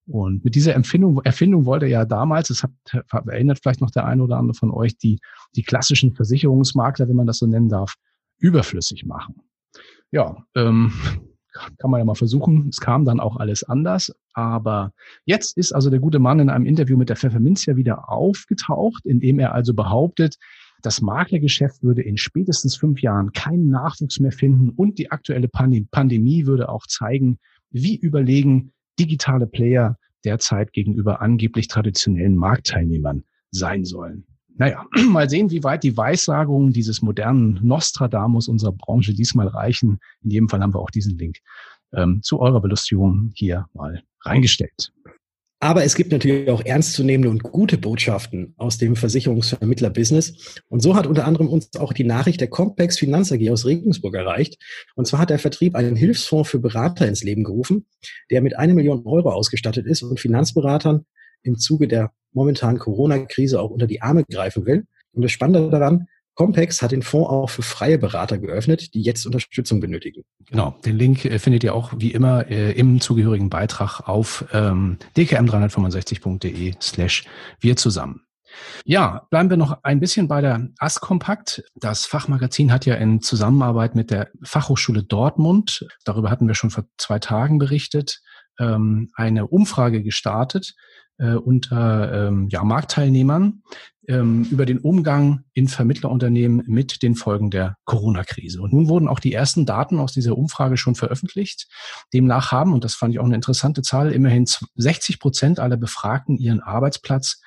Und 0.06 0.46
mit 0.46 0.56
dieser 0.56 0.74
Empfindung, 0.74 1.22
Erfindung 1.24 1.66
wollte 1.66 1.86
er 1.86 1.92
ja 1.92 2.06
damals, 2.06 2.48
das 2.48 2.64
hat, 2.64 2.72
erinnert 3.28 3.60
vielleicht 3.62 3.82
noch 3.82 3.92
der 3.92 4.06
eine 4.06 4.24
oder 4.24 4.38
andere 4.38 4.56
von 4.56 4.72
euch, 4.72 4.98
die, 4.98 5.20
die 5.56 5.64
klassischen 5.64 6.14
Versicherungsmakler, 6.14 7.10
wenn 7.10 7.16
man 7.16 7.28
das 7.28 7.40
so 7.40 7.46
nennen 7.46 7.68
darf, 7.68 7.96
überflüssig 8.40 9.06
machen. 9.06 9.42
Ja, 10.12 10.38
ähm, 10.56 10.94
kann 11.78 11.92
man 11.92 12.00
ja 12.00 12.06
mal 12.06 12.16
versuchen. 12.16 12.70
Es 12.70 12.80
kam 12.80 13.04
dann 13.04 13.20
auch 13.20 13.38
alles 13.38 13.64
anders. 13.64 14.14
Aber 14.34 14.92
jetzt 15.26 15.58
ist 15.58 15.74
also 15.74 15.90
der 15.90 16.00
gute 16.00 16.20
Mann 16.20 16.40
in 16.40 16.50
einem 16.50 16.66
Interview 16.66 16.98
mit 16.98 17.10
der 17.10 17.16
Pfefferminzia 17.16 17.76
wieder 17.76 18.10
aufgetaucht, 18.10 19.06
in 19.06 19.20
dem 19.20 19.40
er 19.40 19.54
also 19.54 19.74
behauptet, 19.74 20.38
das 20.82 21.02
Maklergeschäft 21.02 21.84
würde 21.84 22.02
in 22.02 22.18
spätestens 22.18 22.76
fünf 22.76 23.02
Jahren 23.02 23.32
keinen 23.32 23.70
Nachwuchs 23.70 24.20
mehr 24.20 24.32
finden 24.32 24.70
und 24.70 25.00
die 25.00 25.12
aktuelle 25.12 25.48
Pandemie 25.48 26.46
würde 26.46 26.70
auch 26.70 26.86
zeigen, 26.88 27.40
wie 27.72 27.96
überlegen 27.96 28.72
digitale 29.00 29.48
Player 29.48 29.98
derzeit 30.24 30.74
gegenüber 30.74 31.22
angeblich 31.22 31.68
traditionellen 31.68 32.36
Marktteilnehmern 32.36 33.24
sein 33.52 33.86
sollen. 33.86 34.26
Naja, 34.56 34.86
mal 35.08 35.30
sehen, 35.30 35.52
wie 35.52 35.64
weit 35.64 35.84
die 35.84 35.98
Weissagungen 35.98 36.74
dieses 36.74 37.02
modernen 37.02 37.60
Nostradamus 37.62 38.48
unserer 38.48 38.74
Branche 38.74 39.14
diesmal 39.14 39.48
reichen. 39.48 40.00
In 40.24 40.32
jedem 40.32 40.50
Fall 40.50 40.62
haben 40.62 40.74
wir 40.74 40.80
auch 40.80 40.90
diesen 40.90 41.18
Link 41.18 41.38
ähm, 41.94 42.22
zu 42.24 42.40
eurer 42.40 42.62
Belustigung 42.62 43.32
hier 43.36 43.68
mal 43.74 44.04
reingestellt. 44.22 44.92
Aber 45.60 45.84
es 45.84 45.96
gibt 45.96 46.12
natürlich 46.12 46.52
auch 46.52 46.64
ernstzunehmende 46.64 47.32
und 47.32 47.42
gute 47.42 47.80
Botschaften 47.80 48.54
aus 48.58 48.78
dem 48.78 48.96
Versicherungsvermittler-Business. 48.96 50.62
Und 50.70 50.82
so 50.82 50.96
hat 50.96 51.08
unter 51.08 51.26
anderem 51.26 51.48
uns 51.48 51.76
auch 51.80 51.94
die 51.94 52.04
Nachricht 52.04 52.42
der 52.42 52.48
Complex 52.48 53.00
Finanz 53.00 53.32
AG 53.32 53.50
aus 53.50 53.66
Regensburg 53.66 54.14
erreicht. 54.14 54.62
Und 54.96 55.08
zwar 55.08 55.20
hat 55.20 55.32
der 55.32 55.40
Vertrieb 55.40 55.76
einen 55.76 55.96
Hilfsfonds 55.96 56.50
für 56.52 56.60
Berater 56.60 57.08
ins 57.08 57.24
Leben 57.24 57.44
gerufen, 57.44 57.88
der 58.30 58.42
mit 58.42 58.56
einer 58.56 58.76
Million 58.76 59.04
Euro 59.06 59.32
ausgestattet 59.32 59.88
ist 59.88 60.04
und 60.04 60.20
Finanzberatern 60.20 61.06
im 61.42 61.58
Zuge 61.58 61.88
der 61.88 62.12
momentanen 62.34 62.78
Corona-Krise 62.78 63.60
auch 63.60 63.72
unter 63.72 63.88
die 63.88 64.04
Arme 64.04 64.26
greifen 64.26 64.68
will. 64.68 64.86
Und 65.12 65.24
das 65.24 65.32
Spannende 65.32 65.72
daran, 65.72 66.08
Compex 66.38 66.84
hat 66.84 66.92
den 66.92 67.02
Fonds 67.02 67.30
auch 67.30 67.50
für 67.50 67.64
freie 67.64 67.98
Berater 67.98 68.38
geöffnet, 68.38 68.94
die 68.94 69.02
jetzt 69.02 69.26
Unterstützung 69.26 69.80
benötigen. 69.80 70.22
Genau, 70.46 70.76
den 70.86 70.96
Link 70.96 71.26
äh, 71.26 71.40
findet 71.40 71.64
ihr 71.64 71.74
auch 71.74 71.94
wie 71.98 72.12
immer 72.12 72.48
äh, 72.48 72.72
im 72.74 73.02
zugehörigen 73.02 73.50
Beitrag 73.50 74.08
auf 74.08 74.46
ähm, 74.54 75.00
dkm365.de 75.18 76.76
slash 76.80 77.26
wir 77.60 77.76
zusammen. 77.76 78.22
Ja, 78.86 79.26
bleiben 79.30 79.50
wir 79.50 79.58
noch 79.58 79.84
ein 79.84 80.00
bisschen 80.00 80.28
bei 80.28 80.42
der 80.42 80.70
Askompakt. 80.78 81.64
Das 81.76 82.06
Fachmagazin 82.06 82.72
hat 82.72 82.86
ja 82.86 82.96
in 82.96 83.22
Zusammenarbeit 83.22 83.96
mit 83.96 84.12
der 84.12 84.30
Fachhochschule 84.44 85.04
Dortmund, 85.04 85.88
darüber 86.06 86.30
hatten 86.30 86.48
wir 86.48 86.56
schon 86.56 86.70
vor 86.70 86.86
zwei 86.98 87.20
Tagen 87.20 87.58
berichtet, 87.58 88.22
ähm, 88.60 89.10
eine 89.16 89.48
Umfrage 89.48 90.04
gestartet, 90.04 90.76
äh, 91.18 91.34
unter 91.34 92.28
ähm, 92.28 92.48
ja, 92.50 92.64
Marktteilnehmern 92.64 93.64
ähm, 94.08 94.48
über 94.52 94.66
den 94.66 94.80
Umgang 94.80 95.44
in 95.54 95.68
Vermittlerunternehmen 95.68 96.64
mit 96.68 97.02
den 97.02 97.16
Folgen 97.16 97.50
der 97.50 97.76
Corona-Krise. 97.86 98.62
Und 98.62 98.74
nun 98.74 98.88
wurden 98.88 99.08
auch 99.08 99.20
die 99.20 99.34
ersten 99.34 99.66
Daten 99.66 100.00
aus 100.00 100.14
dieser 100.14 100.38
Umfrage 100.38 100.78
schon 100.78 100.96
veröffentlicht. 100.96 101.68
Demnach 102.14 102.52
haben, 102.52 102.74
und 102.74 102.84
das 102.84 102.96
fand 102.96 103.14
ich 103.14 103.20
auch 103.20 103.26
eine 103.26 103.36
interessante 103.36 103.82
Zahl, 103.82 104.12
immerhin 104.12 104.46
60 104.76 105.20
Prozent 105.20 105.60
aller 105.60 105.78
Befragten 105.78 106.38
ihren 106.38 106.62
Arbeitsplatz 106.62 107.42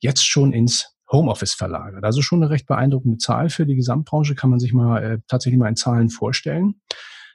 jetzt 0.00 0.26
schon 0.26 0.52
ins 0.52 0.96
Homeoffice 1.10 1.52
verlagert. 1.52 2.04
Also 2.04 2.22
schon 2.22 2.42
eine 2.42 2.50
recht 2.50 2.66
beeindruckende 2.66 3.18
Zahl 3.18 3.50
für 3.50 3.66
die 3.66 3.76
Gesamtbranche, 3.76 4.34
kann 4.34 4.50
man 4.50 4.58
sich 4.58 4.72
mal 4.72 5.02
äh, 5.02 5.18
tatsächlich 5.28 5.58
mal 5.58 5.68
in 5.68 5.76
Zahlen 5.76 6.08
vorstellen. 6.08 6.80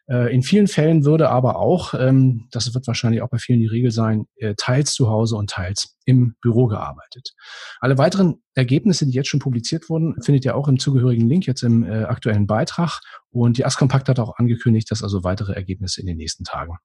Äh, 0.09 0.33
in 0.33 0.41
vielen 0.41 0.67
Fällen 0.67 1.05
würde 1.05 1.29
aber 1.29 1.57
auch, 1.57 1.93
ähm, 1.93 2.47
das 2.51 2.73
wird 2.73 2.87
wahrscheinlich 2.87 3.21
auch 3.21 3.29
bei 3.29 3.37
vielen 3.37 3.59
die 3.59 3.67
Regel 3.67 3.91
sein, 3.91 4.25
äh, 4.37 4.55
teils 4.55 4.93
zu 4.93 5.09
Hause 5.09 5.35
und 5.35 5.49
teils 5.49 5.97
im 6.05 6.35
Büro 6.41 6.67
gearbeitet. 6.67 7.33
Alle 7.79 7.97
weiteren 7.97 8.41
Ergebnisse, 8.55 9.05
die 9.05 9.11
jetzt 9.11 9.27
schon 9.27 9.41
publiziert 9.41 9.89
wurden, 9.89 10.15
findet 10.23 10.45
ihr 10.45 10.55
auch 10.55 10.67
im 10.69 10.79
zugehörigen 10.79 11.27
Link 11.27 11.45
jetzt 11.45 11.61
im 11.61 11.83
äh, 11.83 12.03
aktuellen 12.03 12.47
Beitrag. 12.47 13.01
Und 13.29 13.57
die 13.57 13.65
Askompakt 13.65 14.07
hat 14.07 14.19
auch 14.19 14.37
angekündigt, 14.37 14.89
dass 14.91 15.03
also 15.03 15.23
weitere 15.23 15.53
Ergebnisse 15.53 15.99
in 15.99 16.07
den 16.07 16.17
nächsten 16.17 16.45
Tagen 16.45 16.77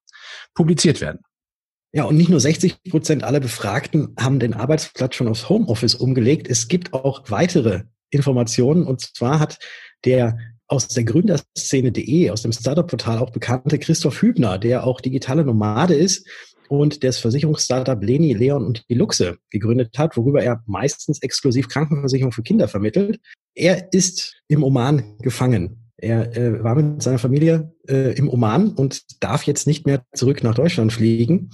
publiziert 0.53 0.99
werden. 0.99 1.21
Ja, 1.93 2.05
und 2.05 2.17
nicht 2.17 2.29
nur 2.29 2.39
60 2.39 2.83
Prozent 2.89 3.23
aller 3.23 3.39
Befragten 3.39 4.15
haben 4.19 4.39
den 4.39 4.55
Arbeitsplatz 4.55 5.15
schon 5.15 5.27
aufs 5.27 5.47
Homeoffice 5.47 5.95
umgelegt. 5.95 6.47
Es 6.49 6.67
gibt 6.67 6.93
auch 6.93 7.29
weitere 7.29 7.83
Informationen. 8.09 8.85
Und 8.85 9.15
zwar 9.15 9.39
hat 9.39 9.59
der 10.03 10.37
aus 10.67 10.87
der 10.87 11.03
Gründerszene.de, 11.03 12.29
aus 12.29 12.41
dem 12.41 12.51
Startup-Portal 12.51 13.19
auch 13.19 13.31
bekannte 13.31 13.79
Christoph 13.79 14.21
Hübner, 14.21 14.57
der 14.57 14.85
auch 14.85 15.01
digitale 15.01 15.43
Nomade 15.43 15.93
ist 15.93 16.27
und 16.69 17.03
das 17.03 17.19
Versicherungsstartup 17.19 18.03
Leni, 18.03 18.33
Leon 18.33 18.65
und 18.65 18.89
die 18.89 18.95
Luxe 18.95 19.37
gegründet 19.49 19.97
hat, 19.97 20.17
worüber 20.17 20.41
er 20.41 20.63
meistens 20.65 21.21
exklusiv 21.21 21.67
Krankenversicherung 21.67 22.31
für 22.31 22.43
Kinder 22.43 22.67
vermittelt. 22.67 23.19
Er 23.55 23.93
ist 23.93 24.41
im 24.47 24.63
Oman 24.63 25.17
gefangen. 25.19 25.91
Er 25.97 26.35
äh, 26.35 26.63
war 26.63 26.75
mit 26.75 27.01
seiner 27.01 27.19
Familie 27.19 27.71
äh, 27.87 28.13
im 28.17 28.29
Oman 28.29 28.73
und 28.73 29.23
darf 29.23 29.43
jetzt 29.43 29.67
nicht 29.67 29.85
mehr 29.85 30.03
zurück 30.13 30.43
nach 30.43 30.55
Deutschland 30.55 30.91
fliegen. 30.91 31.51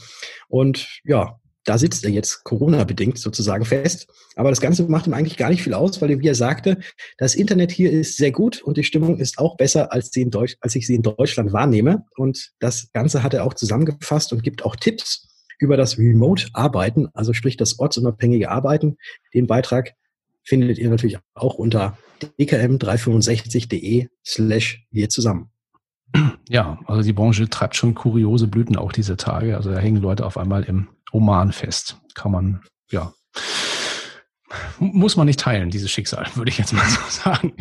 Und 0.48 1.02
ja, 1.04 1.39
da 1.70 1.78
sitzt 1.78 2.04
er 2.04 2.10
jetzt 2.10 2.44
Corona-bedingt 2.46 3.20
sozusagen 3.20 3.64
fest. 3.64 4.08
Aber 4.36 4.50
das 4.50 4.60
Ganze 4.60 4.90
macht 4.90 5.06
ihm 5.06 5.14
eigentlich 5.14 5.38
gar 5.38 5.52
nicht 5.52 5.62
viel 5.62 5.76
aus, 5.76 6.02
weil, 6.02 6.20
wie 6.20 6.28
er 6.28 6.34
sagte, 6.34 6.80
das 7.20 7.36
Internet 7.36 7.72
hier 7.72 7.92
ist 7.92 8.18
sehr 8.18 8.32
gut 8.32 8.64
und 8.64 8.78
die 8.78 8.84
Stimmung 8.84 9.20
ist 9.20 9.38
auch 9.38 9.56
besser, 9.56 9.94
als, 9.94 10.10
sie 10.10 10.24
in 10.24 10.32
Deutsch, 10.32 10.58
als 10.62 10.74
ich 10.74 10.88
sie 10.88 10.96
in 10.96 11.04
Deutschland 11.04 11.54
wahrnehme. 11.54 12.06
Und 12.18 12.54
das 12.60 12.92
Ganze 12.92 13.22
hat 13.22 13.36
er 13.36 13.44
auch 13.44 13.54
zusammengefasst 13.54 14.34
und 14.34 14.42
gibt 14.42 14.66
auch 14.66 14.76
Tipps 14.76 15.28
über 15.60 15.78
das 15.78 16.00
Remote-Arbeiten, 16.00 17.10
also 17.14 17.34
sprich 17.34 17.56
das 17.56 17.78
ortsunabhängige 17.78 18.50
Arbeiten. 18.50 18.98
Den 19.36 19.46
Beitrag 19.46 19.94
findet 20.42 20.80
ihr 20.80 20.90
natürlich 20.90 21.20
auch 21.36 21.54
unter 21.54 22.00
dkm365.de 22.40 24.08
slash 24.26 24.88
wir 24.90 25.10
zusammen. 25.10 25.52
Ja, 26.50 26.80
also 26.88 27.04
die 27.04 27.14
Branche 27.14 27.48
treibt 27.48 27.76
schon 27.76 27.94
kuriose 27.94 28.48
Blüten 28.48 28.76
auch 28.76 28.92
diese 28.92 29.18
Tage. 29.18 29.56
Also 29.56 29.72
da 29.72 29.78
hängen 29.78 30.02
Leute 30.02 30.26
auf 30.26 30.38
einmal 30.38 30.64
im 30.64 30.88
Oman 31.12 31.52
fest. 31.52 31.98
Kann 32.14 32.32
man, 32.32 32.62
ja, 32.92 33.14
muss 34.80 35.16
man 35.16 35.28
nicht 35.28 35.40
teilen, 35.40 35.70
dieses 35.70 35.92
Schicksal, 35.92 36.26
würde 36.36 36.50
ich 36.50 36.58
jetzt 36.58 36.74
mal 36.74 36.88
so 36.88 37.02
sagen. 37.10 37.54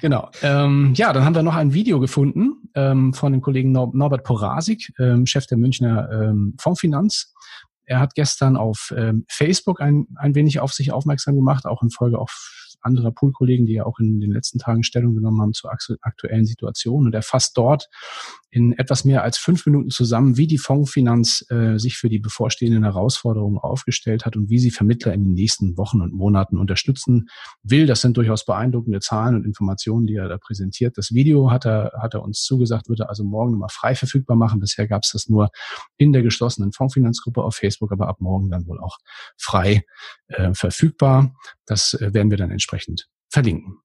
Genau. 0.00 0.30
Ähm, 0.42 0.94
ja, 0.96 1.12
dann 1.12 1.24
haben 1.24 1.34
wir 1.34 1.42
noch 1.42 1.54
ein 1.54 1.74
Video 1.74 2.00
gefunden 2.00 2.68
ähm, 2.74 3.14
von 3.14 3.32
dem 3.32 3.40
Kollegen 3.40 3.72
Norbert 3.72 4.24
Porasik, 4.24 4.92
ähm, 4.98 5.26
Chef 5.26 5.46
der 5.46 5.58
Münchner 5.58 6.10
ähm, 6.10 6.54
Fondsfinanz. 6.60 7.32
Er 7.84 8.00
hat 8.00 8.14
gestern 8.14 8.56
auf 8.56 8.92
ähm, 8.96 9.24
Facebook 9.28 9.80
ein, 9.80 10.06
ein 10.16 10.34
wenig 10.34 10.60
auf 10.60 10.72
sich 10.72 10.92
aufmerksam 10.92 11.36
gemacht, 11.36 11.66
auch 11.66 11.82
in 11.82 11.90
Folge 11.90 12.18
auf 12.18 12.62
anderer 12.82 13.12
Poolkollegen, 13.12 13.66
die 13.66 13.74
ja 13.74 13.86
auch 13.86 13.98
in 13.98 14.20
den 14.20 14.32
letzten 14.32 14.58
Tagen 14.58 14.82
Stellung 14.82 15.14
genommen 15.14 15.40
haben 15.40 15.52
zur 15.52 15.72
aktuellen 15.72 16.44
Situation. 16.44 17.06
Und 17.06 17.14
er 17.14 17.22
fasst 17.22 17.56
dort 17.56 17.88
in 18.50 18.72
etwas 18.78 19.04
mehr 19.04 19.22
als 19.22 19.38
fünf 19.38 19.64
Minuten 19.64 19.90
zusammen, 19.90 20.36
wie 20.36 20.46
die 20.46 20.58
Fondsfinanz 20.58 21.46
äh, 21.48 21.78
sich 21.78 21.96
für 21.96 22.10
die 22.10 22.18
bevorstehenden 22.18 22.84
Herausforderungen 22.84 23.58
aufgestellt 23.58 24.26
hat 24.26 24.36
und 24.36 24.50
wie 24.50 24.58
sie 24.58 24.70
Vermittler 24.70 25.14
in 25.14 25.24
den 25.24 25.32
nächsten 25.32 25.78
Wochen 25.78 26.02
und 26.02 26.12
Monaten 26.12 26.58
unterstützen 26.58 27.28
will. 27.62 27.86
Das 27.86 28.02
sind 28.02 28.16
durchaus 28.16 28.44
beeindruckende 28.44 29.00
Zahlen 29.00 29.36
und 29.36 29.46
Informationen, 29.46 30.06
die 30.06 30.16
er 30.16 30.28
da 30.28 30.36
präsentiert. 30.36 30.98
Das 30.98 31.12
Video 31.12 31.50
hat 31.50 31.64
er, 31.64 31.92
hat 31.98 32.12
er 32.12 32.22
uns 32.22 32.42
zugesagt, 32.42 32.90
wird 32.90 33.00
er 33.00 33.08
also 33.08 33.24
morgen 33.24 33.52
nochmal 33.52 33.70
frei 33.70 33.94
verfügbar 33.94 34.36
machen. 34.36 34.60
Bisher 34.60 34.86
gab 34.86 35.04
es 35.04 35.12
das 35.12 35.30
nur 35.30 35.48
in 35.96 36.12
der 36.12 36.22
geschlossenen 36.22 36.72
Fondsfinanzgruppe 36.72 37.42
auf 37.42 37.54
Facebook, 37.54 37.71
aber 37.80 38.08
ab 38.08 38.20
morgen 38.20 38.50
dann 38.50 38.66
wohl 38.66 38.80
auch 38.80 38.98
frei 39.38 39.84
äh, 40.28 40.52
verfügbar. 40.54 41.34
Das 41.66 41.94
äh, 41.94 42.12
werden 42.12 42.30
wir 42.30 42.38
dann 42.38 42.50
entsprechend 42.50 43.08
verlinken. 43.30 43.78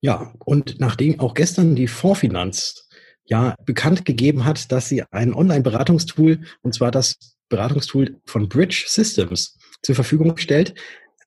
Ja, 0.00 0.34
und 0.44 0.80
nachdem 0.80 1.18
auch 1.20 1.34
gestern 1.34 1.74
die 1.76 1.88
Fondsfinanz 1.88 2.88
ja 3.24 3.54
bekannt 3.64 4.04
gegeben 4.04 4.44
hat, 4.44 4.70
dass 4.70 4.88
sie 4.88 5.02
ein 5.10 5.34
Online-Beratungstool, 5.34 6.40
und 6.62 6.74
zwar 6.74 6.90
das 6.90 7.36
Beratungstool 7.48 8.20
von 8.26 8.48
Bridge 8.48 8.84
Systems 8.86 9.58
zur 9.82 9.94
Verfügung 9.94 10.36
stellt, 10.36 10.74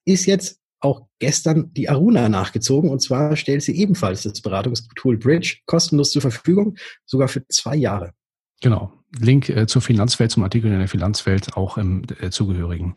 ist 0.04 0.26
jetzt 0.26 0.60
auch 0.80 1.08
gestern 1.18 1.72
die 1.74 1.88
Aruna 1.88 2.28
nachgezogen. 2.28 2.90
Und 2.90 3.00
zwar 3.00 3.36
stellt 3.36 3.62
sie 3.62 3.76
ebenfalls 3.76 4.22
das 4.22 4.40
Beratungstool 4.40 5.18
Bridge 5.18 5.58
kostenlos 5.66 6.12
zur 6.12 6.22
Verfügung, 6.22 6.76
sogar 7.04 7.28
für 7.28 7.46
zwei 7.48 7.76
Jahre. 7.76 8.12
Genau. 8.60 8.92
Link 9.18 9.48
äh, 9.48 9.66
zur 9.66 9.82
Finanzwelt, 9.82 10.30
zum 10.30 10.42
Artikel 10.42 10.70
in 10.70 10.78
der 10.78 10.88
Finanzwelt, 10.88 11.56
auch 11.56 11.78
im 11.78 12.02
äh, 12.20 12.30
zugehörigen 12.30 12.94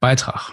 Beitrag. 0.00 0.52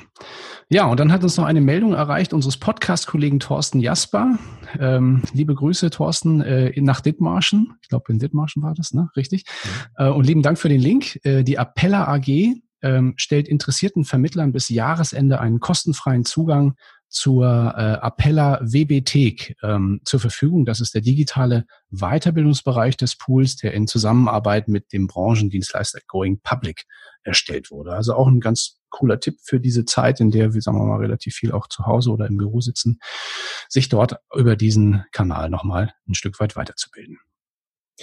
Ja, 0.70 0.86
und 0.86 1.00
dann 1.00 1.12
hat 1.12 1.24
uns 1.24 1.38
noch 1.38 1.46
eine 1.46 1.62
Meldung 1.62 1.94
erreicht 1.94 2.34
unseres 2.34 2.58
Podcast-Kollegen 2.58 3.40
Thorsten 3.40 3.80
Jasper. 3.80 4.40
Ähm, 4.80 5.22
liebe 5.34 5.54
Grüße, 5.54 5.90
Thorsten, 5.92 6.42
äh, 6.42 6.80
nach 6.82 7.02
Dithmarschen. 7.02 7.74
Ich 7.82 7.90
glaube, 7.90 8.12
in 8.12 8.20
Dithmarschen 8.20 8.64
war 8.64 8.74
das, 8.74 8.94
ne? 8.94 9.10
Richtig. 9.16 9.46
Mhm. 10.00 10.08
Und 10.14 10.26
lieben 10.26 10.42
Dank 10.42 10.58
für 10.58 10.70
den 10.70 10.82
Link. 10.82 11.20
Äh, 11.24 11.44
die 11.44 11.60
Appella 11.60 12.08
AG 12.08 12.56
ähm, 12.82 13.14
stellt 13.18 13.48
interessierten 13.48 14.06
Vermittlern 14.06 14.54
bis 14.54 14.70
Jahresende 14.70 15.40
einen 15.40 15.60
kostenfreien 15.60 16.26
Zugang 16.26 16.76
zur 17.10 17.46
äh, 17.46 18.00
Appella 18.02 18.60
WBT 18.62 19.56
ähm, 19.64 20.02
zur 20.04 20.20
Verfügung. 20.20 20.66
Das 20.66 20.82
ist 20.82 20.94
der 20.94 21.02
digitale 21.02 21.66
Weiterbildungsbereich 21.90 22.98
des 22.98 23.18
Pools, 23.18 23.56
der 23.58 23.74
in 23.74 23.88
Zusammenarbeit 23.88 24.68
mit 24.68 24.92
dem 24.92 25.08
Branchendienstleister 25.08 26.00
Going 26.08 26.40
Public 26.42 26.86
erstellt 27.24 27.72
wurde. 27.72 27.94
Also 27.94 28.14
auch 28.16 28.28
ein 28.28 28.40
ganz 28.40 28.80
cooler 28.90 29.20
Tipp 29.20 29.38
für 29.42 29.60
diese 29.60 29.86
Zeit, 29.86 30.20
in 30.20 30.32
der 30.32 30.54
wir, 30.54 30.62
sagen 30.62 30.78
wir 30.78 30.86
mal, 30.86 31.00
relativ 31.00 31.36
viel 31.36 31.52
auch 31.52 31.68
zu 31.68 31.86
Hause 31.86 32.12
oder 32.12 32.28
im 32.28 32.38
Büro 32.38 32.62
sitzen, 32.62 33.00
sich 33.68 33.90
dort 33.90 34.18
über 34.34 34.56
diesen 34.56 35.04
Kanal 35.12 35.50
nochmal 35.50 35.94
ein 36.08 36.14
Stück 36.16 36.40
weit 36.40 36.56
weiterzubilden. 36.56 37.20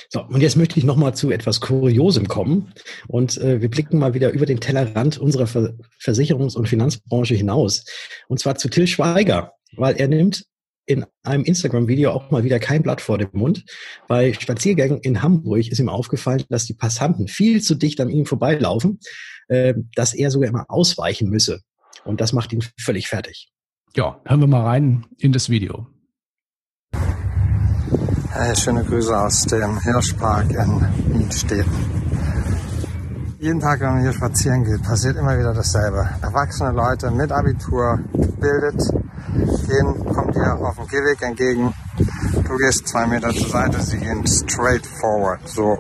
So, 0.08 0.22
und 0.22 0.40
jetzt 0.40 0.56
möchte 0.56 0.78
ich 0.78 0.84
nochmal 0.84 1.14
zu 1.14 1.30
etwas 1.30 1.60
Kuriosem 1.60 2.28
kommen. 2.28 2.72
Und 3.08 3.36
äh, 3.38 3.60
wir 3.60 3.70
blicken 3.70 3.98
mal 3.98 4.14
wieder 4.14 4.30
über 4.30 4.46
den 4.46 4.60
Tellerrand 4.60 5.18
unserer 5.18 5.46
Ver 5.46 5.74
Versicherungs- 6.02 6.56
und 6.56 6.68
Finanzbranche 6.68 7.34
hinaus. 7.34 7.84
Und 8.28 8.38
zwar 8.38 8.56
zu 8.56 8.68
Till 8.68 8.86
Schweiger, 8.86 9.52
weil 9.76 9.96
er 9.96 10.08
nimmt 10.08 10.44
in 10.86 11.04
einem 11.22 11.44
Instagram-Video 11.44 12.10
auch 12.10 12.30
mal 12.30 12.44
wieder 12.44 12.58
kein 12.58 12.82
Blatt 12.82 13.00
vor 13.00 13.18
dem 13.18 13.28
Mund. 13.32 13.64
Bei 14.08 14.32
Spaziergängen 14.32 14.98
in 15.00 15.22
Hamburg 15.22 15.68
ist 15.68 15.78
ihm 15.78 15.88
aufgefallen, 15.88 16.44
dass 16.48 16.66
die 16.66 16.74
Passanten 16.74 17.28
viel 17.28 17.62
zu 17.62 17.74
dicht 17.74 18.00
an 18.00 18.08
ihm 18.08 18.26
vorbeilaufen, 18.26 18.98
äh, 19.48 19.74
dass 19.94 20.14
er 20.14 20.30
sogar 20.30 20.48
immer 20.48 20.66
ausweichen 20.68 21.28
müsse. 21.28 21.60
Und 22.04 22.20
das 22.20 22.32
macht 22.32 22.52
ihn 22.52 22.64
völlig 22.80 23.08
fertig. 23.08 23.52
Ja, 23.94 24.20
hören 24.24 24.40
wir 24.40 24.46
mal 24.46 24.64
rein 24.64 25.06
in 25.18 25.32
das 25.32 25.50
Video. 25.50 25.86
Hey, 28.34 28.56
schöne 28.56 28.82
Grüße 28.82 29.14
aus 29.14 29.42
dem 29.42 29.78
Hirschpark 29.80 30.52
in 30.52 31.18
Niedstedt. 31.18 31.66
Jeden 33.38 33.60
Tag, 33.60 33.80
wenn 33.80 33.88
man 33.88 34.00
hier 34.00 34.14
spazieren 34.14 34.64
geht, 34.64 34.82
passiert 34.82 35.18
immer 35.18 35.38
wieder 35.38 35.52
dasselbe. 35.52 36.08
Erwachsene 36.22 36.70
Leute 36.70 37.10
mit 37.10 37.30
Abitur, 37.30 37.98
gebildet, 38.14 38.80
gehen, 39.68 40.06
kommen 40.06 40.32
dir 40.32 40.54
auf 40.58 40.76
dem 40.76 40.86
Gehweg 40.86 41.20
entgegen. 41.20 41.74
Du 42.52 42.58
gehst 42.58 42.86
zwei 42.86 43.06
Meter 43.06 43.30
zur 43.30 43.48
Seite, 43.48 43.80
sie 43.80 43.96
gehen 43.96 44.26
straight 44.26 44.86
forward. 44.86 45.40
So. 45.48 45.78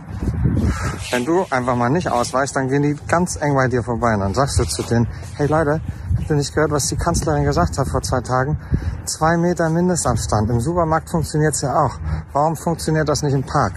Wenn 1.10 1.26
du 1.26 1.44
einfach 1.50 1.76
mal 1.76 1.90
nicht 1.90 2.08
ausweichst, 2.08 2.56
dann 2.56 2.68
gehen 2.68 2.80
die 2.80 2.96
ganz 3.08 3.36
eng 3.36 3.54
bei 3.54 3.68
dir 3.68 3.82
vorbei. 3.82 4.14
Und 4.14 4.20
dann 4.20 4.32
sagst 4.32 4.58
du 4.58 4.64
zu 4.64 4.82
denen, 4.82 5.06
hey 5.36 5.48
Leute, 5.48 5.82
habt 6.16 6.30
ihr 6.30 6.36
nicht 6.36 6.54
gehört, 6.54 6.70
was 6.70 6.86
die 6.86 6.96
Kanzlerin 6.96 7.44
gesagt 7.44 7.76
hat 7.76 7.88
vor 7.88 8.00
zwei 8.00 8.22
Tagen? 8.22 8.58
Zwei 9.04 9.36
Meter 9.36 9.68
Mindestabstand. 9.68 10.48
Im 10.48 10.60
Supermarkt 10.60 11.10
funktioniert 11.10 11.52
es 11.52 11.60
ja 11.60 11.78
auch. 11.78 11.98
Warum 12.32 12.56
funktioniert 12.56 13.06
das 13.06 13.22
nicht 13.22 13.34
im 13.34 13.44
Park? 13.44 13.74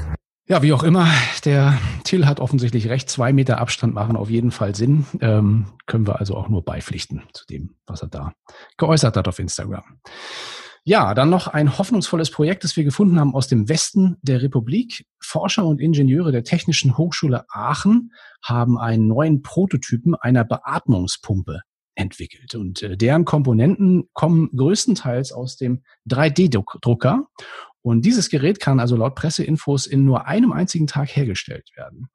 Ja, 0.48 0.62
wie 0.62 0.72
auch 0.72 0.84
immer, 0.84 1.06
der 1.44 1.78
Till 2.06 2.26
hat 2.26 2.40
offensichtlich 2.40 2.88
recht. 2.88 3.10
Zwei 3.10 3.34
Meter 3.34 3.58
Abstand 3.58 3.94
machen 3.94 4.16
auf 4.16 4.30
jeden 4.30 4.52
Fall 4.52 4.74
Sinn. 4.74 5.06
Ähm, 5.20 5.66
können 5.86 6.08
wir 6.08 6.22
also 6.22 6.36
auch 6.36 6.48
nur 6.48 6.64
beipflichten 6.64 7.24
zu 7.34 7.46
dem, 7.46 7.76
was 7.88 8.04
er 8.04 8.08
da 8.08 8.32
geäußert 8.78 9.18
hat 9.18 9.28
auf 9.28 9.40
Instagram. 9.40 9.84
Ja, 10.88 11.16
dann 11.16 11.32
noch 11.32 11.48
ein 11.48 11.80
hoffnungsvolles 11.80 12.30
Projekt, 12.30 12.64
das 12.64 12.78
wir 12.78 12.84
gefunden 12.84 13.20
haben 13.20 13.34
aus 13.34 13.48
dem 13.48 13.68
Westen 13.68 14.18
der 14.22 14.44
Republik. 14.44 15.08
Forscher 15.20 15.66
und 15.66 15.82
Ingenieure 15.82 16.32
der 16.32 16.44
Technischen 16.44 16.96
Hochschule 16.96 17.44
Aachen 17.50 18.12
haben 18.44 18.78
einen 18.78 19.08
neuen 19.08 19.42
Prototypen 19.42 20.14
einer 20.14 20.44
Beatmungspumpe 20.44 21.62
entwickelt. 21.96 22.54
Und 22.54 22.84
äh, 22.84 22.98
deren 22.98 23.26
Komponenten 23.26 24.10
kommen 24.14 24.52
größtenteils 24.56 25.32
aus 25.32 25.58
dem 25.58 25.82
3D-Drucker. 26.08 27.30
Und 27.86 28.04
dieses 28.04 28.30
Gerät 28.30 28.60
kann 28.60 28.80
also 28.80 28.96
laut 28.96 29.14
Presseinfos 29.14 29.86
in 29.86 30.06
nur 30.06 30.26
einem 30.26 30.54
einzigen 30.54 30.88
Tag 30.88 31.16
hergestellt 31.16 31.70
werden. 31.76 32.08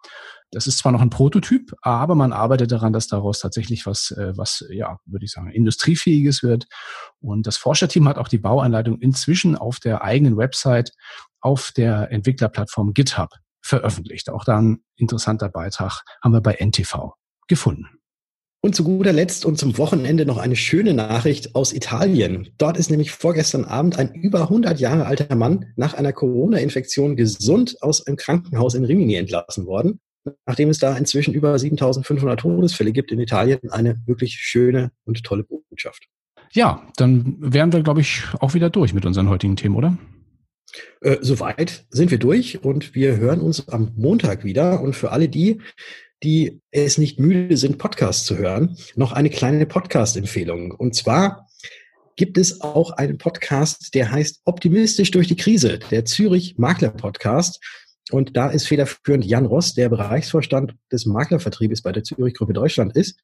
Das 0.51 0.67
ist 0.67 0.79
zwar 0.79 0.91
noch 0.91 1.01
ein 1.01 1.11
Prototyp, 1.11 1.73
aber 1.81 2.17
man 2.17 2.33
arbeitet 2.33 2.73
daran, 2.73 2.93
dass 2.93 3.07
daraus 3.07 3.39
tatsächlich 3.39 3.87
was, 3.87 4.11
äh, 4.11 4.37
was, 4.37 4.67
ja, 4.71 4.99
würde 5.05 5.27
ich 5.27 5.31
sagen, 5.31 5.53
industriefähiges 5.53 6.43
wird. 6.43 6.67
Und 7.21 7.47
das 7.47 7.57
Forscherteam 7.57 8.09
hat 8.09 8.19
auch 8.19 8.27
die 8.27 8.39
Bauanleitung 8.39 8.99
inzwischen 8.99 9.55
auf 9.55 9.79
der 9.79 10.03
eigenen 10.03 10.37
Website 10.37 10.91
auf 11.41 11.71
der 11.71 12.11
Entwicklerplattform 12.11 12.93
GitHub 12.93 13.29
veröffentlicht. 13.63 14.29
Auch 14.29 14.45
da 14.45 14.59
ein 14.59 14.83
interessanter 14.97 15.51
Beitrag 15.51 16.03
haben 16.21 16.33
wir 16.33 16.41
bei 16.41 16.55
NTV 16.55 17.13
gefunden. 17.47 18.00
Und 18.63 18.75
zu 18.75 18.85
guter 18.85 19.15
Letzt 19.15 19.47
und 19.47 19.57
zum 19.57 19.79
Wochenende 19.79 20.27
noch 20.27 20.37
eine 20.37 20.55
schöne 20.55 20.93
Nachricht 20.93 21.55
aus 21.55 21.73
Italien. 21.73 22.51
Dort 22.59 22.77
ist 22.77 22.91
nämlich 22.91 23.11
vorgestern 23.11 23.65
Abend 23.65 23.99
ein 23.99 24.13
über 24.13 24.43
100 24.43 24.79
Jahre 24.79 25.07
alter 25.07 25.35
Mann 25.35 25.73
nach 25.77 25.95
einer 25.95 26.13
Corona-Infektion 26.13 27.17
gesund 27.17 27.77
aus 27.81 28.07
einem 28.07 28.17
Krankenhaus 28.17 28.75
in 28.75 28.85
Rimini 28.85 29.15
entlassen 29.15 29.65
worden. 29.65 30.01
Nachdem 30.45 30.69
es 30.69 30.79
da 30.79 30.95
inzwischen 30.95 31.33
über 31.33 31.59
7500 31.59 32.39
Todesfälle 32.39 32.93
gibt 32.93 33.11
in 33.13 33.21
Italien, 33.21 33.61
eine 33.71 33.99
wirklich 34.05 34.35
schöne 34.35 34.93
und 35.05 35.25
tolle 35.25 35.45
Botschaft. 35.45 36.09
Ja, 36.53 36.87
dann 36.97 37.37
wären 37.39 37.73
wir, 37.73 37.83
glaube 37.83 38.03
ich, 38.03 38.25
auch 38.41 38.53
wieder 38.53 38.69
durch 38.69 38.93
mit 38.93 39.07
unseren 39.07 39.31
heutigen 39.31 39.57
Themen, 39.57 39.77
oder? 39.77 39.97
Äh, 41.01 41.19
soweit 41.23 41.87
sind 41.89 42.11
wir 42.11 42.19
durch 42.19 42.63
und 42.63 42.95
wir 42.95 43.17
hören 43.17 43.41
uns 43.41 43.69
am 43.69 43.93
Montag 43.97 44.45
wieder. 44.45 44.83
Und 44.83 44.95
für 44.95 45.13
alle 45.13 45.29
die, 45.29 45.61
die 46.23 46.61
es 46.71 46.99
nicht 46.99 47.19
müde 47.19 47.57
sind, 47.57 47.79
Podcasts 47.79 48.25
zu 48.25 48.37
hören, 48.37 48.77
noch 48.95 49.13
eine 49.13 49.31
kleine 49.31 49.67
Podcast-Empfehlung. 49.67 50.73
Und 50.73 50.95
zwar 50.95 51.49
gibt 52.17 52.37
es 52.37 52.61
auch 52.61 52.91
einen 52.93 53.17
Podcast, 53.17 53.95
der 53.95 54.11
heißt 54.11 54.43
Optimistisch 54.45 55.11
durch 55.11 55.29
die 55.29 55.37
Krise, 55.37 55.79
der 55.91 56.05
Zürich 56.05 56.59
Makler 56.59 56.91
Podcast. 56.91 57.61
Und 58.11 58.37
da 58.37 58.51
ist 58.51 58.67
federführend 58.67 59.25
Jan 59.25 59.47
Ross, 59.47 59.75
der 59.75 59.89
Bereichsvorstand 59.89 60.75
des 60.93 61.07
Maklervertriebes 61.07 61.83
bei 61.83 61.93
der 61.93 62.03
Zürich 62.03 62.35
Gruppe 62.35 62.53
Deutschland 62.53 62.95
ist. 62.97 63.21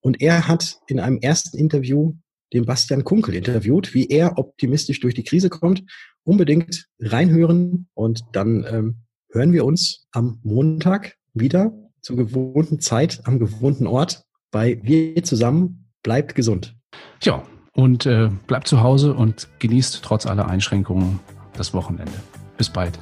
Und 0.00 0.20
er 0.20 0.46
hat 0.46 0.78
in 0.86 1.00
einem 1.00 1.18
ersten 1.18 1.56
Interview 1.58 2.14
den 2.52 2.66
Bastian 2.66 3.04
Kunkel 3.04 3.34
interviewt, 3.34 3.94
wie 3.94 4.08
er 4.08 4.38
optimistisch 4.38 5.00
durch 5.00 5.14
die 5.14 5.24
Krise 5.24 5.50
kommt. 5.50 5.84
Unbedingt 6.24 6.86
reinhören 7.00 7.88
und 7.94 8.22
dann 8.32 8.64
ähm, 8.70 8.96
hören 9.32 9.52
wir 9.52 9.64
uns 9.64 10.06
am 10.12 10.38
Montag 10.42 11.16
wieder 11.32 11.72
zur 12.02 12.16
gewohnten 12.16 12.80
Zeit 12.80 13.20
am 13.24 13.38
gewohnten 13.38 13.86
Ort 13.86 14.24
bei 14.50 14.80
Wir 14.82 15.22
zusammen. 15.22 15.86
Bleibt 16.02 16.34
gesund. 16.34 16.76
Ja, 17.22 17.42
und 17.72 18.06
äh, 18.06 18.30
bleibt 18.46 18.68
zu 18.68 18.82
Hause 18.82 19.14
und 19.14 19.48
genießt 19.58 20.00
trotz 20.02 20.26
aller 20.26 20.48
Einschränkungen 20.48 21.20
das 21.54 21.74
Wochenende. 21.74 22.12
Bis 22.56 22.70
bald. 22.70 22.98